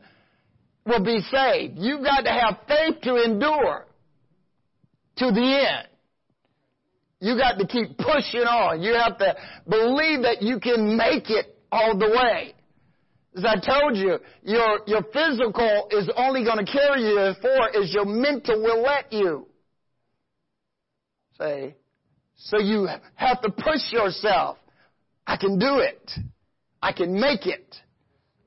[0.87, 1.75] will be saved.
[1.77, 3.87] You've got to have faith to endure
[5.17, 5.89] to the end.
[7.21, 8.83] You got to keep pushing on.
[8.83, 9.37] You have to
[9.69, 12.55] believe that you can make it all the way.
[13.37, 17.71] As I told you, your, your physical is only going to carry you as far
[17.81, 19.47] as your mental will let you.
[21.39, 21.77] Say,
[22.45, 24.59] so you have to push yourself.
[25.27, 26.11] I can do it.
[26.83, 27.77] I can make it.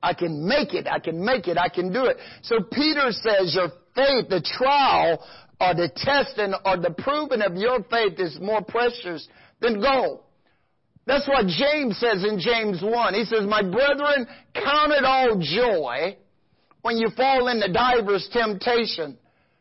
[0.02, 0.86] I can make it.
[0.86, 1.56] I can make it.
[1.56, 2.18] I can do it.
[2.42, 5.24] So Peter says your faith, the trial
[5.58, 9.26] or the testing or the proving of your faith is more precious
[9.60, 10.20] than gold.
[11.06, 13.14] That's what James says in James 1.
[13.14, 16.16] He says, My brethren, count it all joy
[16.82, 19.16] when you fall into divers temptation,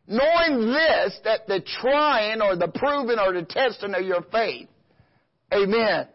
[0.08, 4.68] knowing this, that the trying or the proving or the testing of your faith,
[5.54, 6.08] amen,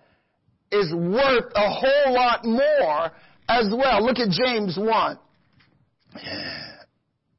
[0.73, 3.11] is worth a whole lot more
[3.49, 4.05] as well.
[4.05, 5.19] Look at James 1.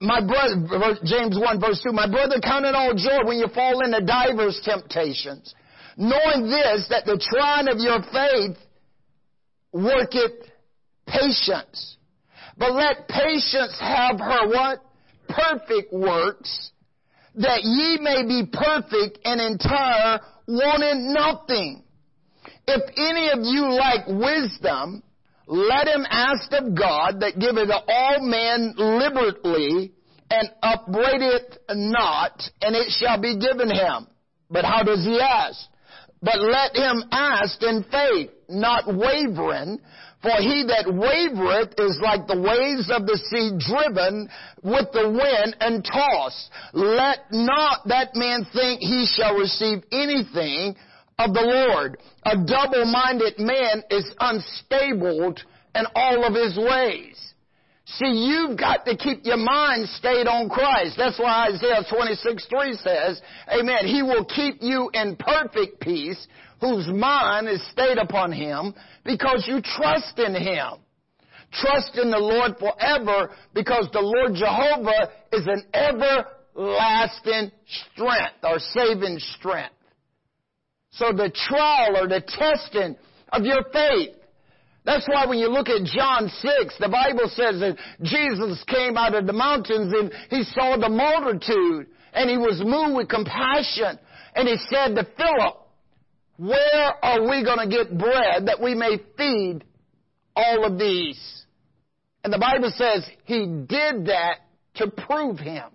[0.02, 3.86] My brother, James 1 verse 2, my brother count it all joy when you fall
[3.86, 5.54] into divers temptations
[5.98, 8.58] knowing this, that the trying of your faith
[9.72, 10.50] worketh
[11.08, 11.98] patience.
[12.58, 14.84] But let patience have her what?
[15.34, 16.72] Perfect works,
[17.36, 21.84] that ye may be perfect and entire, wanting nothing.
[22.68, 25.04] If any of you lack wisdom,
[25.48, 29.92] let him ask of God that giveth all men liberally
[30.30, 34.08] and upbraideth not, and it shall be given him.
[34.50, 35.60] But how does he ask?
[36.22, 39.80] But let him ask in faith, not wavering,
[40.22, 44.30] for he that wavereth is like the waves of the sea driven
[44.62, 46.52] with the wind and tossed.
[46.74, 50.76] Let not that man think he shall receive anything
[51.18, 51.98] of the Lord.
[52.26, 55.36] A double-minded man is unstable
[55.74, 57.18] in all of his ways.
[57.86, 60.96] See, you've got to keep your mind stayed on Christ.
[60.98, 66.28] That's why Isaiah 26, 3 says, Amen, He will keep you in perfect peace,
[66.62, 70.80] whose mind is stayed upon Him, because you trust in Him.
[71.52, 77.52] Trust in the Lord forever, because the Lord Jehovah is an everlasting
[77.94, 79.76] strength, or saving strength.
[80.92, 82.96] So the trial or the testing
[83.34, 84.16] of your faith
[84.84, 89.14] that's why when you look at John 6, the Bible says that Jesus came out
[89.14, 94.00] of the mountains and he saw the multitude and he was moved with compassion
[94.36, 95.56] and he said to Philip,
[96.42, 99.64] where are we going to get bread that we may feed
[100.36, 101.46] all of these?
[102.24, 104.38] And the Bible says he did that
[104.76, 105.70] to prove him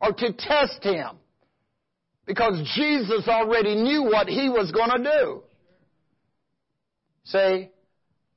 [0.00, 1.10] or to test him
[2.26, 5.42] because Jesus already knew what he was going to do.
[7.26, 7.70] See?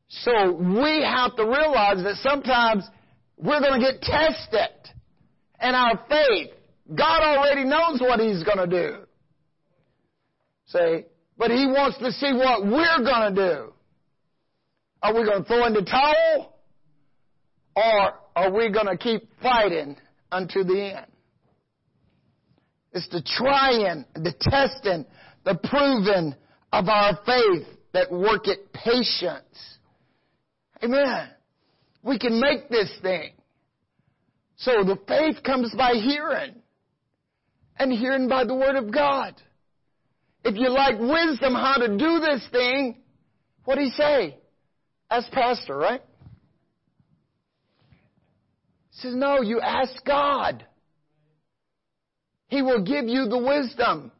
[0.10, 2.88] So we have to realize that sometimes
[3.38, 4.70] we're going to get tested
[5.60, 6.52] in our faith.
[6.94, 8.98] God already knows what he's going to do.
[10.68, 11.06] See?
[11.44, 13.74] But he wants to see what we're going to do.
[15.02, 16.56] Are we going to throw in the towel?
[17.76, 19.98] Or are we going to keep fighting
[20.32, 21.12] unto the end?
[22.94, 25.06] It's the trying, the testing,
[25.44, 26.34] the proving
[26.72, 29.78] of our faith that work at patience.
[30.82, 31.30] Amen.
[32.04, 33.34] We can make this thing.
[34.56, 36.56] So the faith comes by hearing,
[37.78, 39.41] and hearing by the Word of God.
[40.44, 43.02] If you like wisdom how to do this thing,
[43.66, 44.38] what do he say?
[45.10, 46.02] Ask pastor, right?
[48.91, 50.66] He says, no, you ask God.
[52.48, 54.12] He will give you the wisdom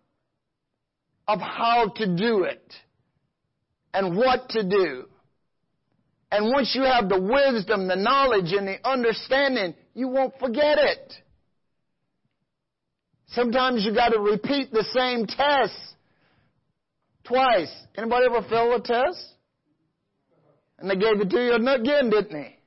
[1.28, 2.74] of how to do it
[3.94, 5.06] and what to do.
[6.32, 11.14] And once you have the wisdom, the knowledge, and the understanding, you won't forget it.
[13.28, 15.93] Sometimes you got to repeat the same test
[17.34, 17.74] twice.
[17.98, 19.34] Anybody ever fail a test?
[20.78, 22.58] And they gave it to you again, didn't they?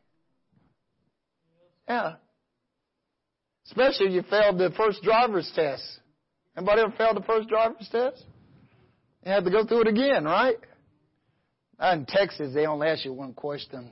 [1.89, 2.15] Yeah.
[3.67, 5.85] Especially if you failed the first driver's test.
[6.57, 8.25] Anybody ever failed the first driver's test?
[9.25, 10.57] You had to go through it again, right?
[11.93, 13.91] In Texas, they only ask you one question.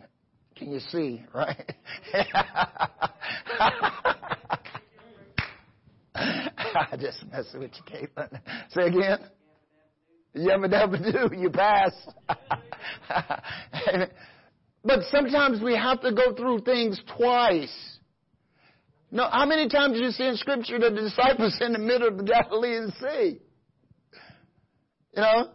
[0.56, 1.72] Can you see, right?
[6.14, 8.40] I just messing with you, Caitlin.
[8.70, 9.18] Say again.
[10.36, 11.92] Yabba dabba do, you pass.
[14.84, 17.94] but sometimes we have to go through things twice.
[19.12, 22.16] No, how many times do you see in Scripture the disciples in the middle of
[22.16, 23.38] the Galilean Sea?
[25.14, 25.50] You know,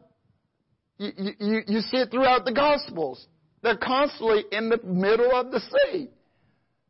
[0.97, 3.27] you, you, you see it throughout the Gospels.
[3.61, 6.09] They're constantly in the middle of the sea,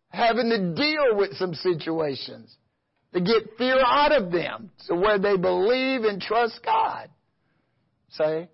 [0.09, 2.55] having to deal with some situations
[3.13, 7.09] to get fear out of them to where they believe and trust God.
[8.11, 8.49] Say?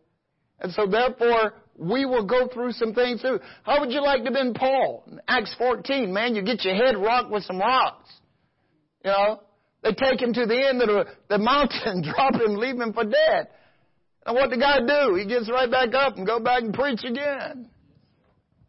[0.60, 3.40] And so therefore, we will go through some things too.
[3.64, 5.08] How would you like to have been Paul?
[5.28, 8.10] Acts 14, man, you get your head rocked with some rocks.
[9.04, 9.42] You know?
[9.84, 13.04] They take him to the end of the, the mountain, drop him, leave him for
[13.04, 13.48] dead.
[14.26, 15.16] And what the guy do?
[15.16, 17.70] He gets right back up and go back and preach again.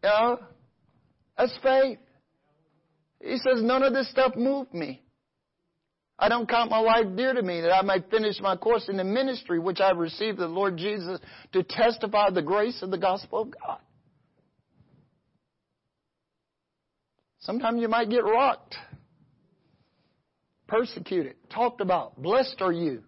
[0.03, 0.39] You know?
[1.39, 1.99] That's faith.
[3.21, 5.03] He says, none of this stuff moved me.
[6.19, 8.97] I don't count my life dear to me that I may finish my course in
[8.97, 11.21] the ministry which I received of the Lord Jesus
[11.53, 13.79] to testify the grace of the gospel of God.
[17.41, 18.77] Sometimes you might get rocked,
[20.67, 22.21] persecuted, talked about.
[22.21, 23.03] Blessed are you,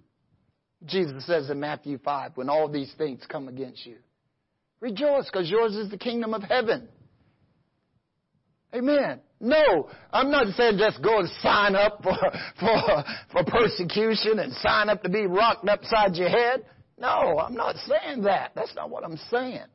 [0.84, 3.96] Jesus says in Matthew 5, when all these things come against you.
[4.80, 6.88] Rejoice because yours is the kingdom of heaven.
[8.74, 9.20] Amen.
[9.40, 12.16] No, I'm not saying just go and sign up for,
[12.60, 16.64] for, for persecution and sign up to be rocked upside your head.
[16.98, 18.52] No, I'm not saying that.
[18.54, 19.66] That's not what I'm saying.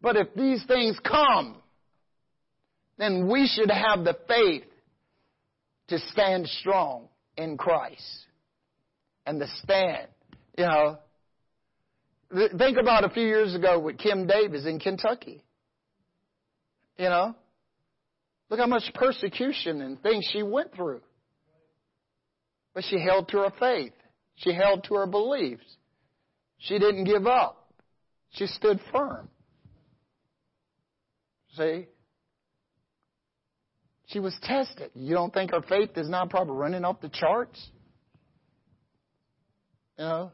[0.00, 1.56] But if these things come,
[2.98, 4.64] then we should have the faith
[5.88, 8.26] to stand strong in Christ
[9.26, 10.08] and to stand,
[10.56, 10.98] you know.
[12.58, 15.44] Think about a few years ago with Kim Davis in Kentucky.
[16.98, 17.36] You know,
[18.48, 21.00] Look how much persecution and things she went through.
[22.74, 23.92] But she held to her faith.
[24.36, 25.64] She held to her beliefs.
[26.58, 27.72] She didn't give up.
[28.30, 29.28] She stood firm.
[31.56, 31.86] See?
[34.08, 34.90] She was tested.
[34.94, 37.60] You don't think her faith is now probably running off the charts?
[39.98, 40.32] You know?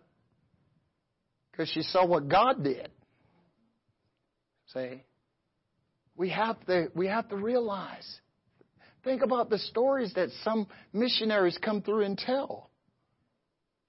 [1.51, 2.91] Because she saw what God did.
[4.75, 5.03] See?
[6.17, 8.21] We have to, we have to realize.
[9.05, 12.71] Think about the stories that some missionaries come through and tell.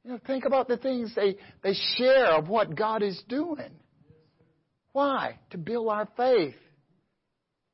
[0.04, 3.72] You know, think about the things they, they share of what God is doing.
[4.92, 5.40] Why?
[5.52, 6.56] To build our faith.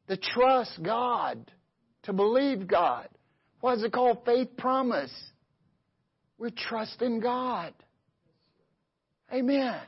[0.09, 1.51] To trust God.
[2.03, 3.07] To believe God.
[3.61, 4.25] Why is it called?
[4.25, 5.13] Faith promise.
[6.37, 7.73] We're trusting God.
[9.33, 9.79] Amen.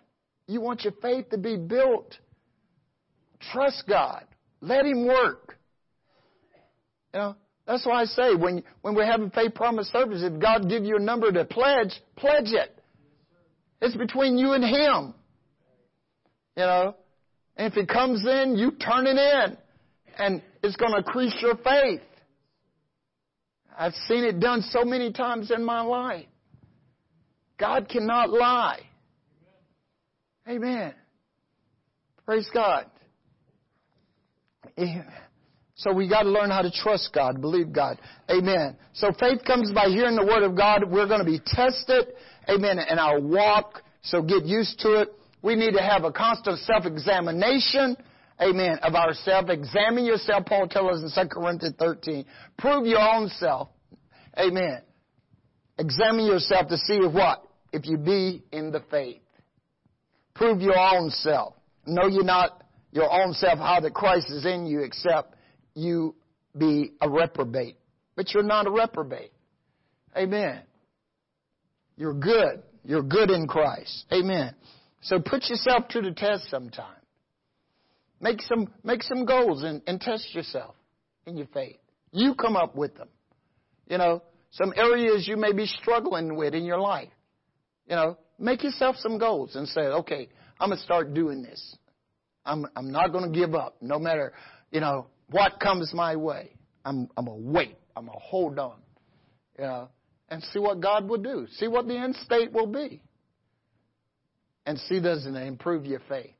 [0.47, 2.17] You want your faith to be built.
[3.53, 4.25] Trust God.
[4.61, 5.57] Let Him work.
[7.13, 7.35] You know,
[7.67, 10.97] that's why I say when, when we're having faith promise service, if God give you
[10.97, 12.77] a number to pledge, pledge it.
[13.81, 15.13] It's between you and Him.
[16.55, 16.95] You know?
[17.57, 19.57] And if it comes in, you turn it in.
[20.17, 22.01] And it's going to increase your faith.
[23.77, 26.27] I've seen it done so many times in my life.
[27.57, 28.81] God cannot lie.
[30.47, 30.93] Amen.
[32.25, 32.90] Praise God.
[34.77, 35.01] Eh,
[35.75, 37.97] so we got to learn how to trust God, believe God.
[38.29, 38.77] Amen.
[38.93, 40.83] So faith comes by hearing the Word of God.
[40.89, 42.13] We're going to be tested.
[42.47, 42.77] Amen.
[42.79, 43.81] In our walk.
[44.03, 45.09] So get used to it.
[45.41, 47.97] We need to have a constant self-examination.
[48.39, 48.79] Amen.
[48.83, 49.49] Of ourselves.
[49.49, 52.25] Examine yourself, Paul tells us in 2 Corinthians 13.
[52.57, 53.69] Prove your own self.
[54.37, 54.81] Amen.
[55.79, 57.43] Examine yourself to see if what?
[57.71, 59.21] If you be in the faith.
[60.35, 61.55] Prove your own self.
[61.87, 62.60] Know you're not
[62.91, 65.35] your own self, how that Christ is in you, except
[65.73, 66.15] you
[66.57, 67.77] be a reprobate.
[68.15, 69.31] But you're not a reprobate.
[70.15, 70.61] Amen.
[71.95, 72.63] You're good.
[72.83, 74.05] You're good in Christ.
[74.11, 74.53] Amen.
[75.01, 76.95] So put yourself to the test sometime.
[78.19, 80.75] Make some, make some goals and, and test yourself
[81.25, 81.77] in your faith.
[82.11, 83.07] You come up with them.
[83.87, 84.21] You know,
[84.51, 87.09] some areas you may be struggling with in your life.
[87.87, 90.27] You know, make yourself some goals and say, okay,
[90.59, 91.75] I'm going to start doing this.
[92.45, 94.33] I'm, I'm not going to give up no matter,
[94.71, 96.55] you know, what comes my way.
[96.83, 97.77] I'm, I'm going to wait.
[97.95, 98.77] I'm going to hold on.
[99.57, 99.89] You know,
[100.29, 101.45] and see what God will do.
[101.57, 103.01] See what the end state will be.
[104.65, 106.35] And see doesn't it improve your faith,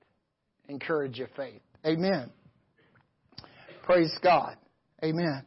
[0.69, 1.61] encourage your faith.
[1.85, 2.29] Amen.
[3.83, 4.55] Praise God.
[5.03, 5.43] Amen.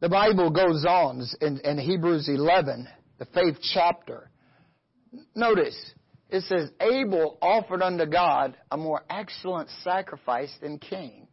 [0.00, 4.30] The Bible goes on in, in Hebrews 11, the faith chapter.
[5.34, 5.76] Notice,
[6.30, 11.26] it says, Abel offered unto God a more excellent sacrifice than Cain,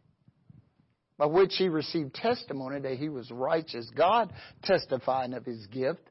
[1.18, 4.34] by which he received testimony that he was righteous, God
[4.64, 6.02] testifying of his gift,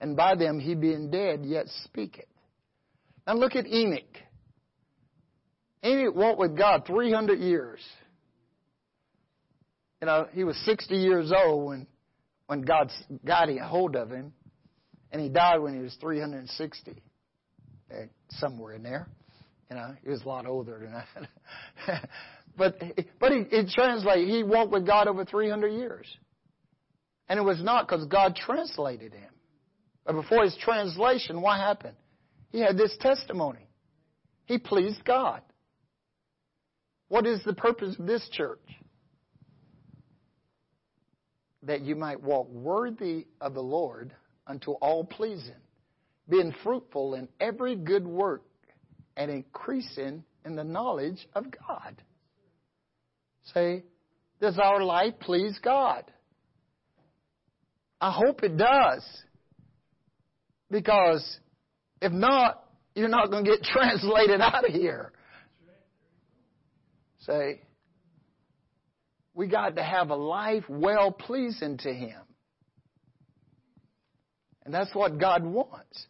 [0.00, 2.26] and by them he being dead yet speaketh.
[3.26, 4.16] Now look at Enoch.
[5.84, 7.80] Enoch walked with God 300 years.
[10.00, 11.86] You know, he was 60 years old when
[12.52, 12.90] when God
[13.24, 14.32] got a hold of him,
[15.10, 17.02] and he died when he was 360,
[17.90, 18.04] eh,
[18.38, 19.08] somewhere in there.
[19.70, 20.92] You know, he was a lot older than
[21.86, 22.08] that.
[22.56, 22.80] but
[23.18, 24.30] but he, it translates.
[24.30, 26.06] He walked with God over 300 years,
[27.28, 29.30] and it was not because God translated him.
[30.04, 31.96] But before his translation, what happened?
[32.50, 33.68] He had this testimony.
[34.44, 35.40] He pleased God.
[37.08, 38.58] What is the purpose of this church?
[41.62, 44.12] that you might walk worthy of the Lord
[44.46, 45.54] unto all pleasing,
[46.28, 48.42] being fruitful in every good work
[49.16, 52.00] and increasing in the knowledge of God.
[53.54, 53.84] Say,
[54.40, 56.04] does our life please God?
[58.00, 59.04] I hope it does.
[60.70, 61.38] Because
[62.00, 62.64] if not,
[62.94, 65.12] you're not going to get translated out of here.
[67.20, 67.60] Say,
[69.34, 72.20] we got to have a life well pleasing to Him.
[74.64, 76.06] And that's what God wants.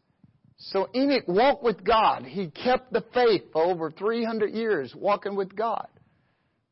[0.67, 2.25] So Enoch walked with God.
[2.25, 5.89] He kept the faith for over 300 years, walking with God.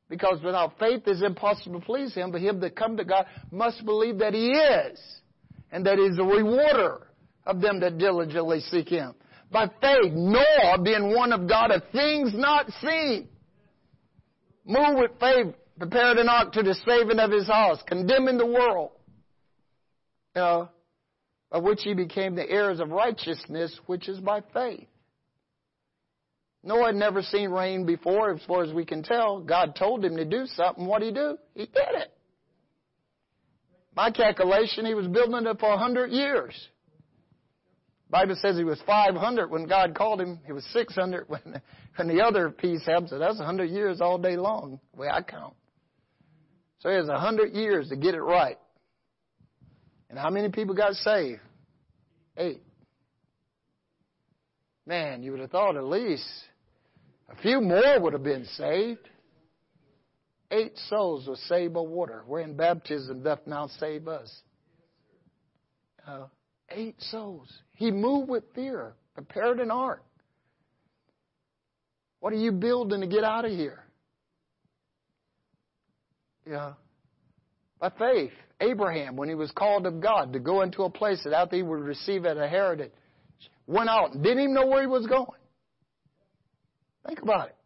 [0.09, 3.84] Because without faith it's impossible to please Him, but him that come to God must
[3.84, 5.01] believe that He is,
[5.72, 7.09] and that He's a rewarder
[7.47, 9.14] of them that diligently seek Him.
[9.51, 13.28] By faith, Noah being one of God of things not seen,
[14.64, 18.91] moved with faith, prepared an ark to the saving of his house, condemning the world,
[20.36, 20.68] you know,
[21.53, 24.86] of which he became the heirs of righteousness, which is by faith.
[26.62, 29.40] Noah had never seen rain before, as far as we can tell.
[29.40, 30.86] God told him to do something.
[30.86, 31.38] What did he do?
[31.55, 32.12] He did it.
[33.96, 36.55] My calculation, he was building it for a hundred years.
[38.11, 40.40] Bible says he was 500 when God called him.
[40.44, 41.62] He was 600 when,
[41.96, 43.09] when the other piece happened.
[43.09, 45.55] So that's 100 years all day long, the way I count.
[46.80, 48.59] So it has a hundred years to get it right.
[50.11, 51.41] And how many people got saved?
[52.37, 52.63] Eight.
[54.87, 56.27] Man, you would have thought at least
[57.29, 59.09] a few more would have been saved.
[60.51, 64.35] Eight souls were saved by water, wherein baptism doth now save us.
[66.05, 66.27] Uh,
[66.71, 67.49] eight souls.
[67.77, 70.03] He moved with fear, prepared an ark.
[72.19, 73.85] What are you building to get out of here?
[76.45, 76.73] Yeah.
[77.79, 81.33] By faith, Abraham, when he was called of God to go into a place that
[81.33, 82.93] after he would receive as a heritage,
[83.67, 85.41] went out and didn't even know where he was going.
[87.07, 87.57] Think about it.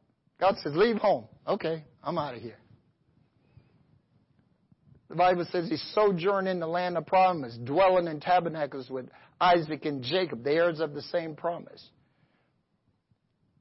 [0.40, 1.24] God says, leave home.
[1.46, 2.58] Okay, I'm out of here.
[5.08, 9.06] The Bible says he sojourned in the land of promise, dwelling in tabernacles with
[9.40, 11.90] Isaac and Jacob, the heirs of the same promise.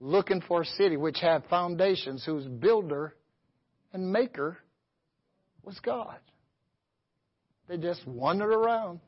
[0.04, 3.16] looking for a city which had foundations, whose builder
[3.94, 4.58] and maker
[5.64, 6.18] was God.
[7.74, 9.00] They just wandered around.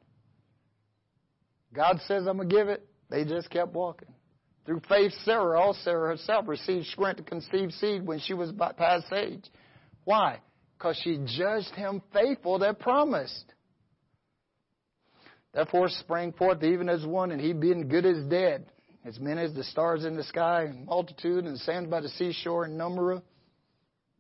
[1.72, 2.84] God says, I'm going to give it.
[3.12, 4.08] They just kept walking.
[4.66, 9.44] Through faith, Sarah, Sarah herself, received strength to conceive seed when she was past age.
[10.04, 10.40] Why?
[10.76, 13.54] Because she judged him faithful that promised.
[15.54, 18.66] Therefore sprang forth even as one, and he being good as dead,
[19.06, 22.66] as many as the stars in the sky, and multitude, and sands by the seashore,
[22.66, 23.22] and number of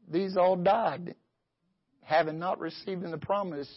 [0.08, 1.16] these all died,
[2.04, 3.68] having not received in the promise,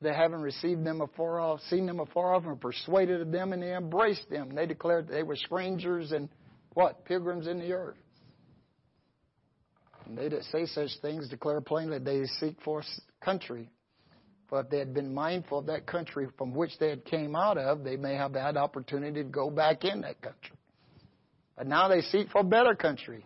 [0.00, 3.62] they having received them afar off, seen them afar off, and persuaded of them, and
[3.62, 4.54] they embraced them.
[4.54, 6.28] They declared that they were strangers and
[6.72, 7.04] what?
[7.04, 7.98] Pilgrims in the earth.
[10.06, 12.82] And they that say such things declare plainly that they seek for
[13.20, 13.70] country.
[14.50, 17.58] But if they had been mindful of that country from which they had came out
[17.58, 20.56] of, they may have had opportunity to go back in that country.
[21.56, 23.24] But now they seek for a better country.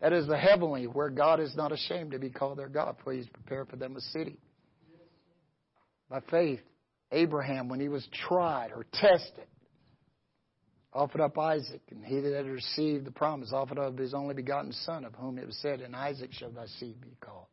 [0.00, 3.12] That is the heavenly, where God is not ashamed to be called their God, for
[3.12, 4.38] He's prepared for them a city.
[6.10, 6.60] By faith,
[7.12, 9.46] Abraham, when he was tried or tested,
[10.92, 14.72] offered up Isaac, and he that had received the promise offered up his only begotten
[14.72, 17.46] Son, of whom it was said, In Isaac shall thy seed be called.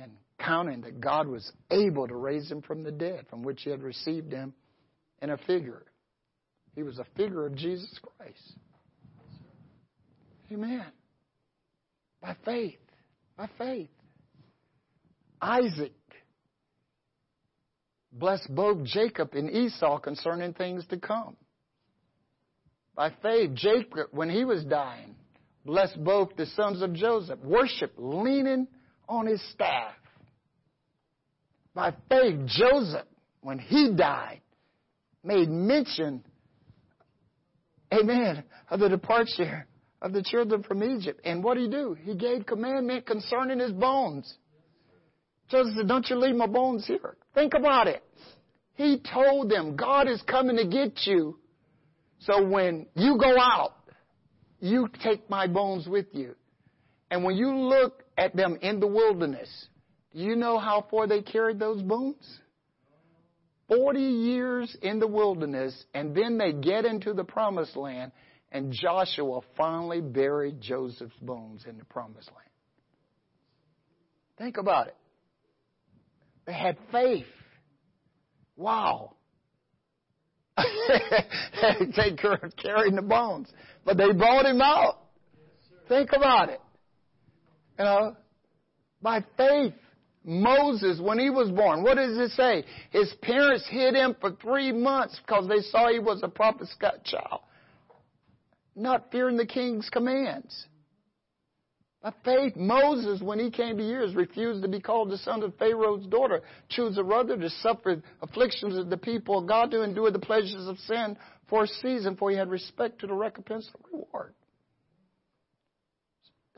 [0.00, 3.70] And counting that God was able to raise him from the dead, from which he
[3.70, 4.52] had received him
[5.22, 5.84] in a figure.
[6.74, 8.52] He was a figure of Jesus Christ.
[10.52, 10.86] Amen.
[12.20, 12.78] By faith.
[13.36, 13.88] By faith.
[15.40, 15.92] Isaac
[18.14, 21.36] blessed both Jacob and Esau concerning things to come.
[22.94, 25.16] By faith, Jacob, when he was dying,
[25.66, 28.68] blessed both the sons of Joseph, worship leaning
[29.08, 29.94] on his staff.
[31.74, 33.06] By faith, Joseph,
[33.40, 34.40] when he died,
[35.24, 36.22] made mention,
[37.92, 39.66] amen, of the departure
[40.00, 41.20] of the children from Egypt.
[41.24, 41.96] And what did he do?
[42.00, 44.32] He gave commandment concerning his bones.
[45.50, 47.16] Joseph said, Don't you leave my bones here.
[47.34, 48.02] Think about it.
[48.74, 51.38] He told them, God is coming to get you.
[52.20, 53.74] So when you go out,
[54.60, 56.34] you take my bones with you.
[57.10, 59.68] And when you look at them in the wilderness,
[60.12, 62.40] do you know how far they carried those bones?
[63.68, 68.12] 40 years in the wilderness, and then they get into the promised land,
[68.52, 72.50] and Joshua finally buried Joseph's bones in the promised land.
[74.38, 74.96] Think about it.
[76.46, 77.26] They had faith.
[78.56, 79.16] Wow.
[81.94, 83.48] Take care of carrying the bones.
[83.84, 84.98] But they brought him out.
[85.88, 86.60] Think about it.
[87.78, 88.16] You know,
[89.02, 89.74] by faith,
[90.24, 92.64] Moses, when he was born, what does it say?
[92.90, 96.74] His parents hid him for three months because they saw he was a prophet's
[97.04, 97.40] child,
[98.74, 100.66] not fearing the king's commands.
[102.04, 105.56] By faith, Moses, when he came to years, refused to be called the son of
[105.56, 110.18] Pharaoh's daughter, chose rather to suffer afflictions of the people of God to endure the
[110.18, 111.16] pleasures of sin
[111.48, 114.34] for a season, for he had respect to the recompense of reward.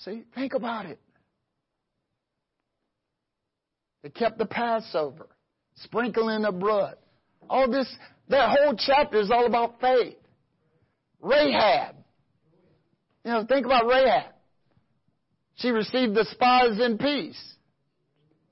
[0.01, 0.99] See, think about it.
[4.03, 5.29] They kept the Passover,
[5.77, 6.97] sprinkling the blood.
[7.49, 7.89] All this,
[8.31, 10.17] that whole chapter is all about faith.
[11.21, 11.95] Rahab.
[13.25, 14.33] You know, think about Rahab.
[15.57, 17.41] She received the spies in peace.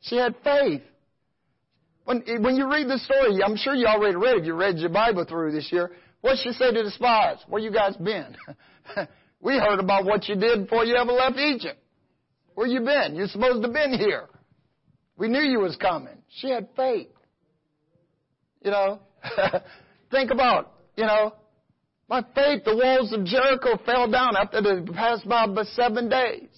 [0.01, 0.83] She had faith.
[2.05, 4.45] When, when you read the story, I'm sure you already read it.
[4.45, 5.93] You read your Bible through this year.
[6.21, 7.39] What she say to the spies?
[7.49, 8.37] Where you guys been?
[9.41, 11.79] we heard about what you did before you ever left Egypt.
[12.55, 13.15] Where you been?
[13.15, 14.29] You're supposed to have been here.
[15.17, 16.17] We knew you was coming.
[16.37, 17.09] She had faith.
[18.63, 19.01] You know,
[20.11, 21.35] think about, you know,
[22.09, 26.49] by faith the walls of Jericho fell down after they passed by but seven days.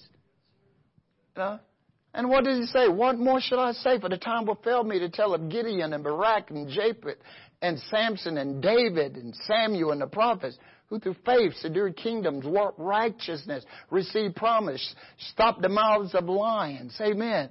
[2.13, 2.87] And what does he say?
[2.87, 3.99] What more should I say?
[3.99, 7.15] For the time will fail me to tell of Gideon and Barak and Jephthah
[7.61, 10.57] and Samson and David and Samuel and the prophets
[10.87, 14.95] who through faith subdued kingdoms, worked righteousness, received promise,
[15.31, 16.97] stopped the mouths of lions.
[17.01, 17.49] Amen.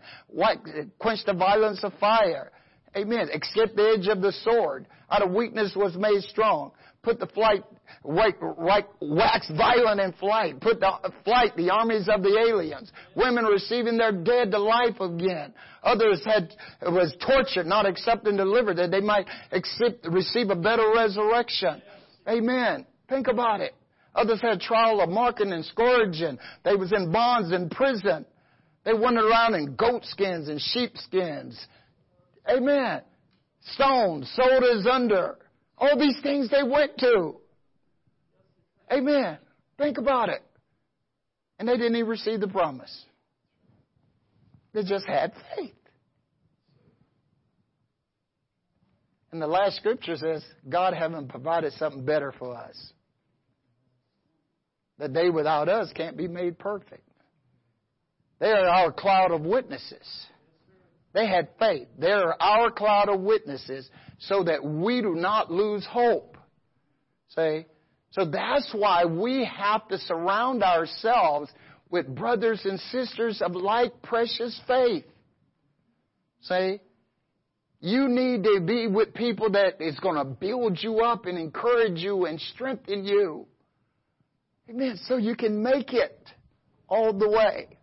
[0.99, 2.51] quenched the violence of fire.
[2.97, 3.29] Amen.
[3.29, 4.87] Escaped the edge of the sword.
[5.11, 6.73] Out of weakness was made strong.
[7.07, 7.63] Put the flight,
[8.03, 10.61] wax violent in flight.
[10.61, 12.91] Put the uh, flight the armies of the aliens.
[13.15, 15.55] Women receiving their dead to life again.
[15.85, 16.53] Others had,
[16.83, 21.81] was tortured, not accepting delivered, that they might accept, receive a better resurrection.
[22.29, 22.85] Amen.
[23.09, 23.77] Think about it.
[24.17, 26.41] Others had trial of marking and scourging.
[26.65, 28.27] They was in bonds in prison.
[28.85, 31.69] They wandered around in goat skins and sheep skins.
[32.51, 33.03] Amen.
[33.75, 35.39] Stones, sold as under.
[35.79, 37.37] All these things they went to.
[38.91, 39.39] Amen.
[39.79, 40.43] Think about it.
[41.59, 43.05] And they didn't even receive the promise.
[44.73, 45.73] They just had faith.
[49.33, 52.93] And the last scripture says, God haven't provided something better for us.
[54.99, 57.07] That they without us can't be made perfect.
[58.39, 60.27] They are our cloud of witnesses.
[61.13, 61.89] They had faith.
[61.99, 63.89] They are our cloud of witnesses
[64.19, 66.37] so that we do not lose hope.
[67.29, 67.67] Say,
[68.11, 71.51] so that's why we have to surround ourselves
[71.91, 75.05] with brothers and sisters of like precious faith.
[76.41, 76.81] Say,
[77.81, 81.99] you need to be with people that is going to build you up and encourage
[81.99, 83.47] you and strengthen you.
[84.69, 84.99] Amen.
[85.05, 86.19] So you can make it
[86.89, 87.79] all the way.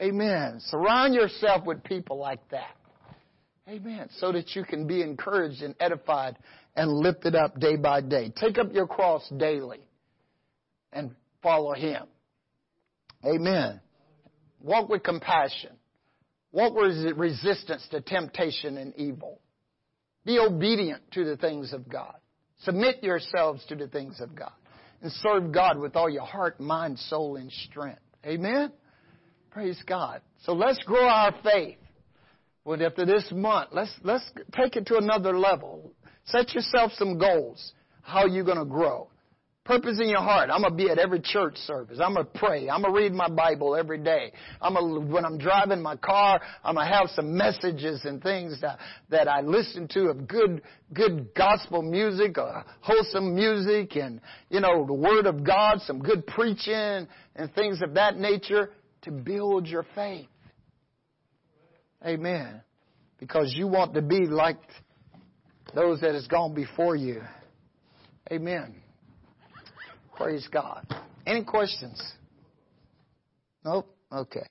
[0.00, 0.60] Amen.
[0.60, 2.77] Surround yourself with people like that.
[3.68, 4.08] Amen.
[4.18, 6.36] So that you can be encouraged and edified
[6.74, 8.32] and lifted up day by day.
[8.34, 9.80] Take up your cross daily
[10.92, 12.04] and follow Him.
[13.24, 13.80] Amen.
[14.62, 15.72] Walk with compassion.
[16.50, 19.40] Walk with resistance to temptation and evil.
[20.24, 22.14] Be obedient to the things of God.
[22.62, 24.52] Submit yourselves to the things of God.
[25.02, 28.00] And serve God with all your heart, mind, soul, and strength.
[28.26, 28.72] Amen?
[29.50, 30.22] Praise God.
[30.44, 31.78] So let's grow our faith.
[32.68, 35.90] Well, after this month, let's, let's take it to another level.
[36.26, 37.72] Set yourself some goals.
[38.02, 39.08] How are you going to grow?
[39.64, 40.50] Purpose in your heart.
[40.50, 41.98] I'm gonna be at every church service.
[42.02, 42.70] I'm gonna pray.
[42.70, 44.32] I'm gonna read my Bible every day.
[44.62, 48.78] I'm gonna, when I'm driving my car, I'm gonna have some messages and things that,
[49.10, 50.62] that I listen to of good,
[50.94, 56.26] good gospel music, or wholesome music, and you know the Word of God, some good
[56.26, 57.06] preaching
[57.36, 58.70] and things of that nature
[59.02, 60.28] to build your faith.
[62.04, 62.62] Amen.
[63.18, 64.58] Because you want to be like
[65.74, 67.22] those that has gone before you.
[68.30, 68.74] Amen.
[70.16, 70.86] Praise God.
[71.26, 72.00] Any questions?
[73.64, 73.94] Nope?
[74.12, 74.46] Okay.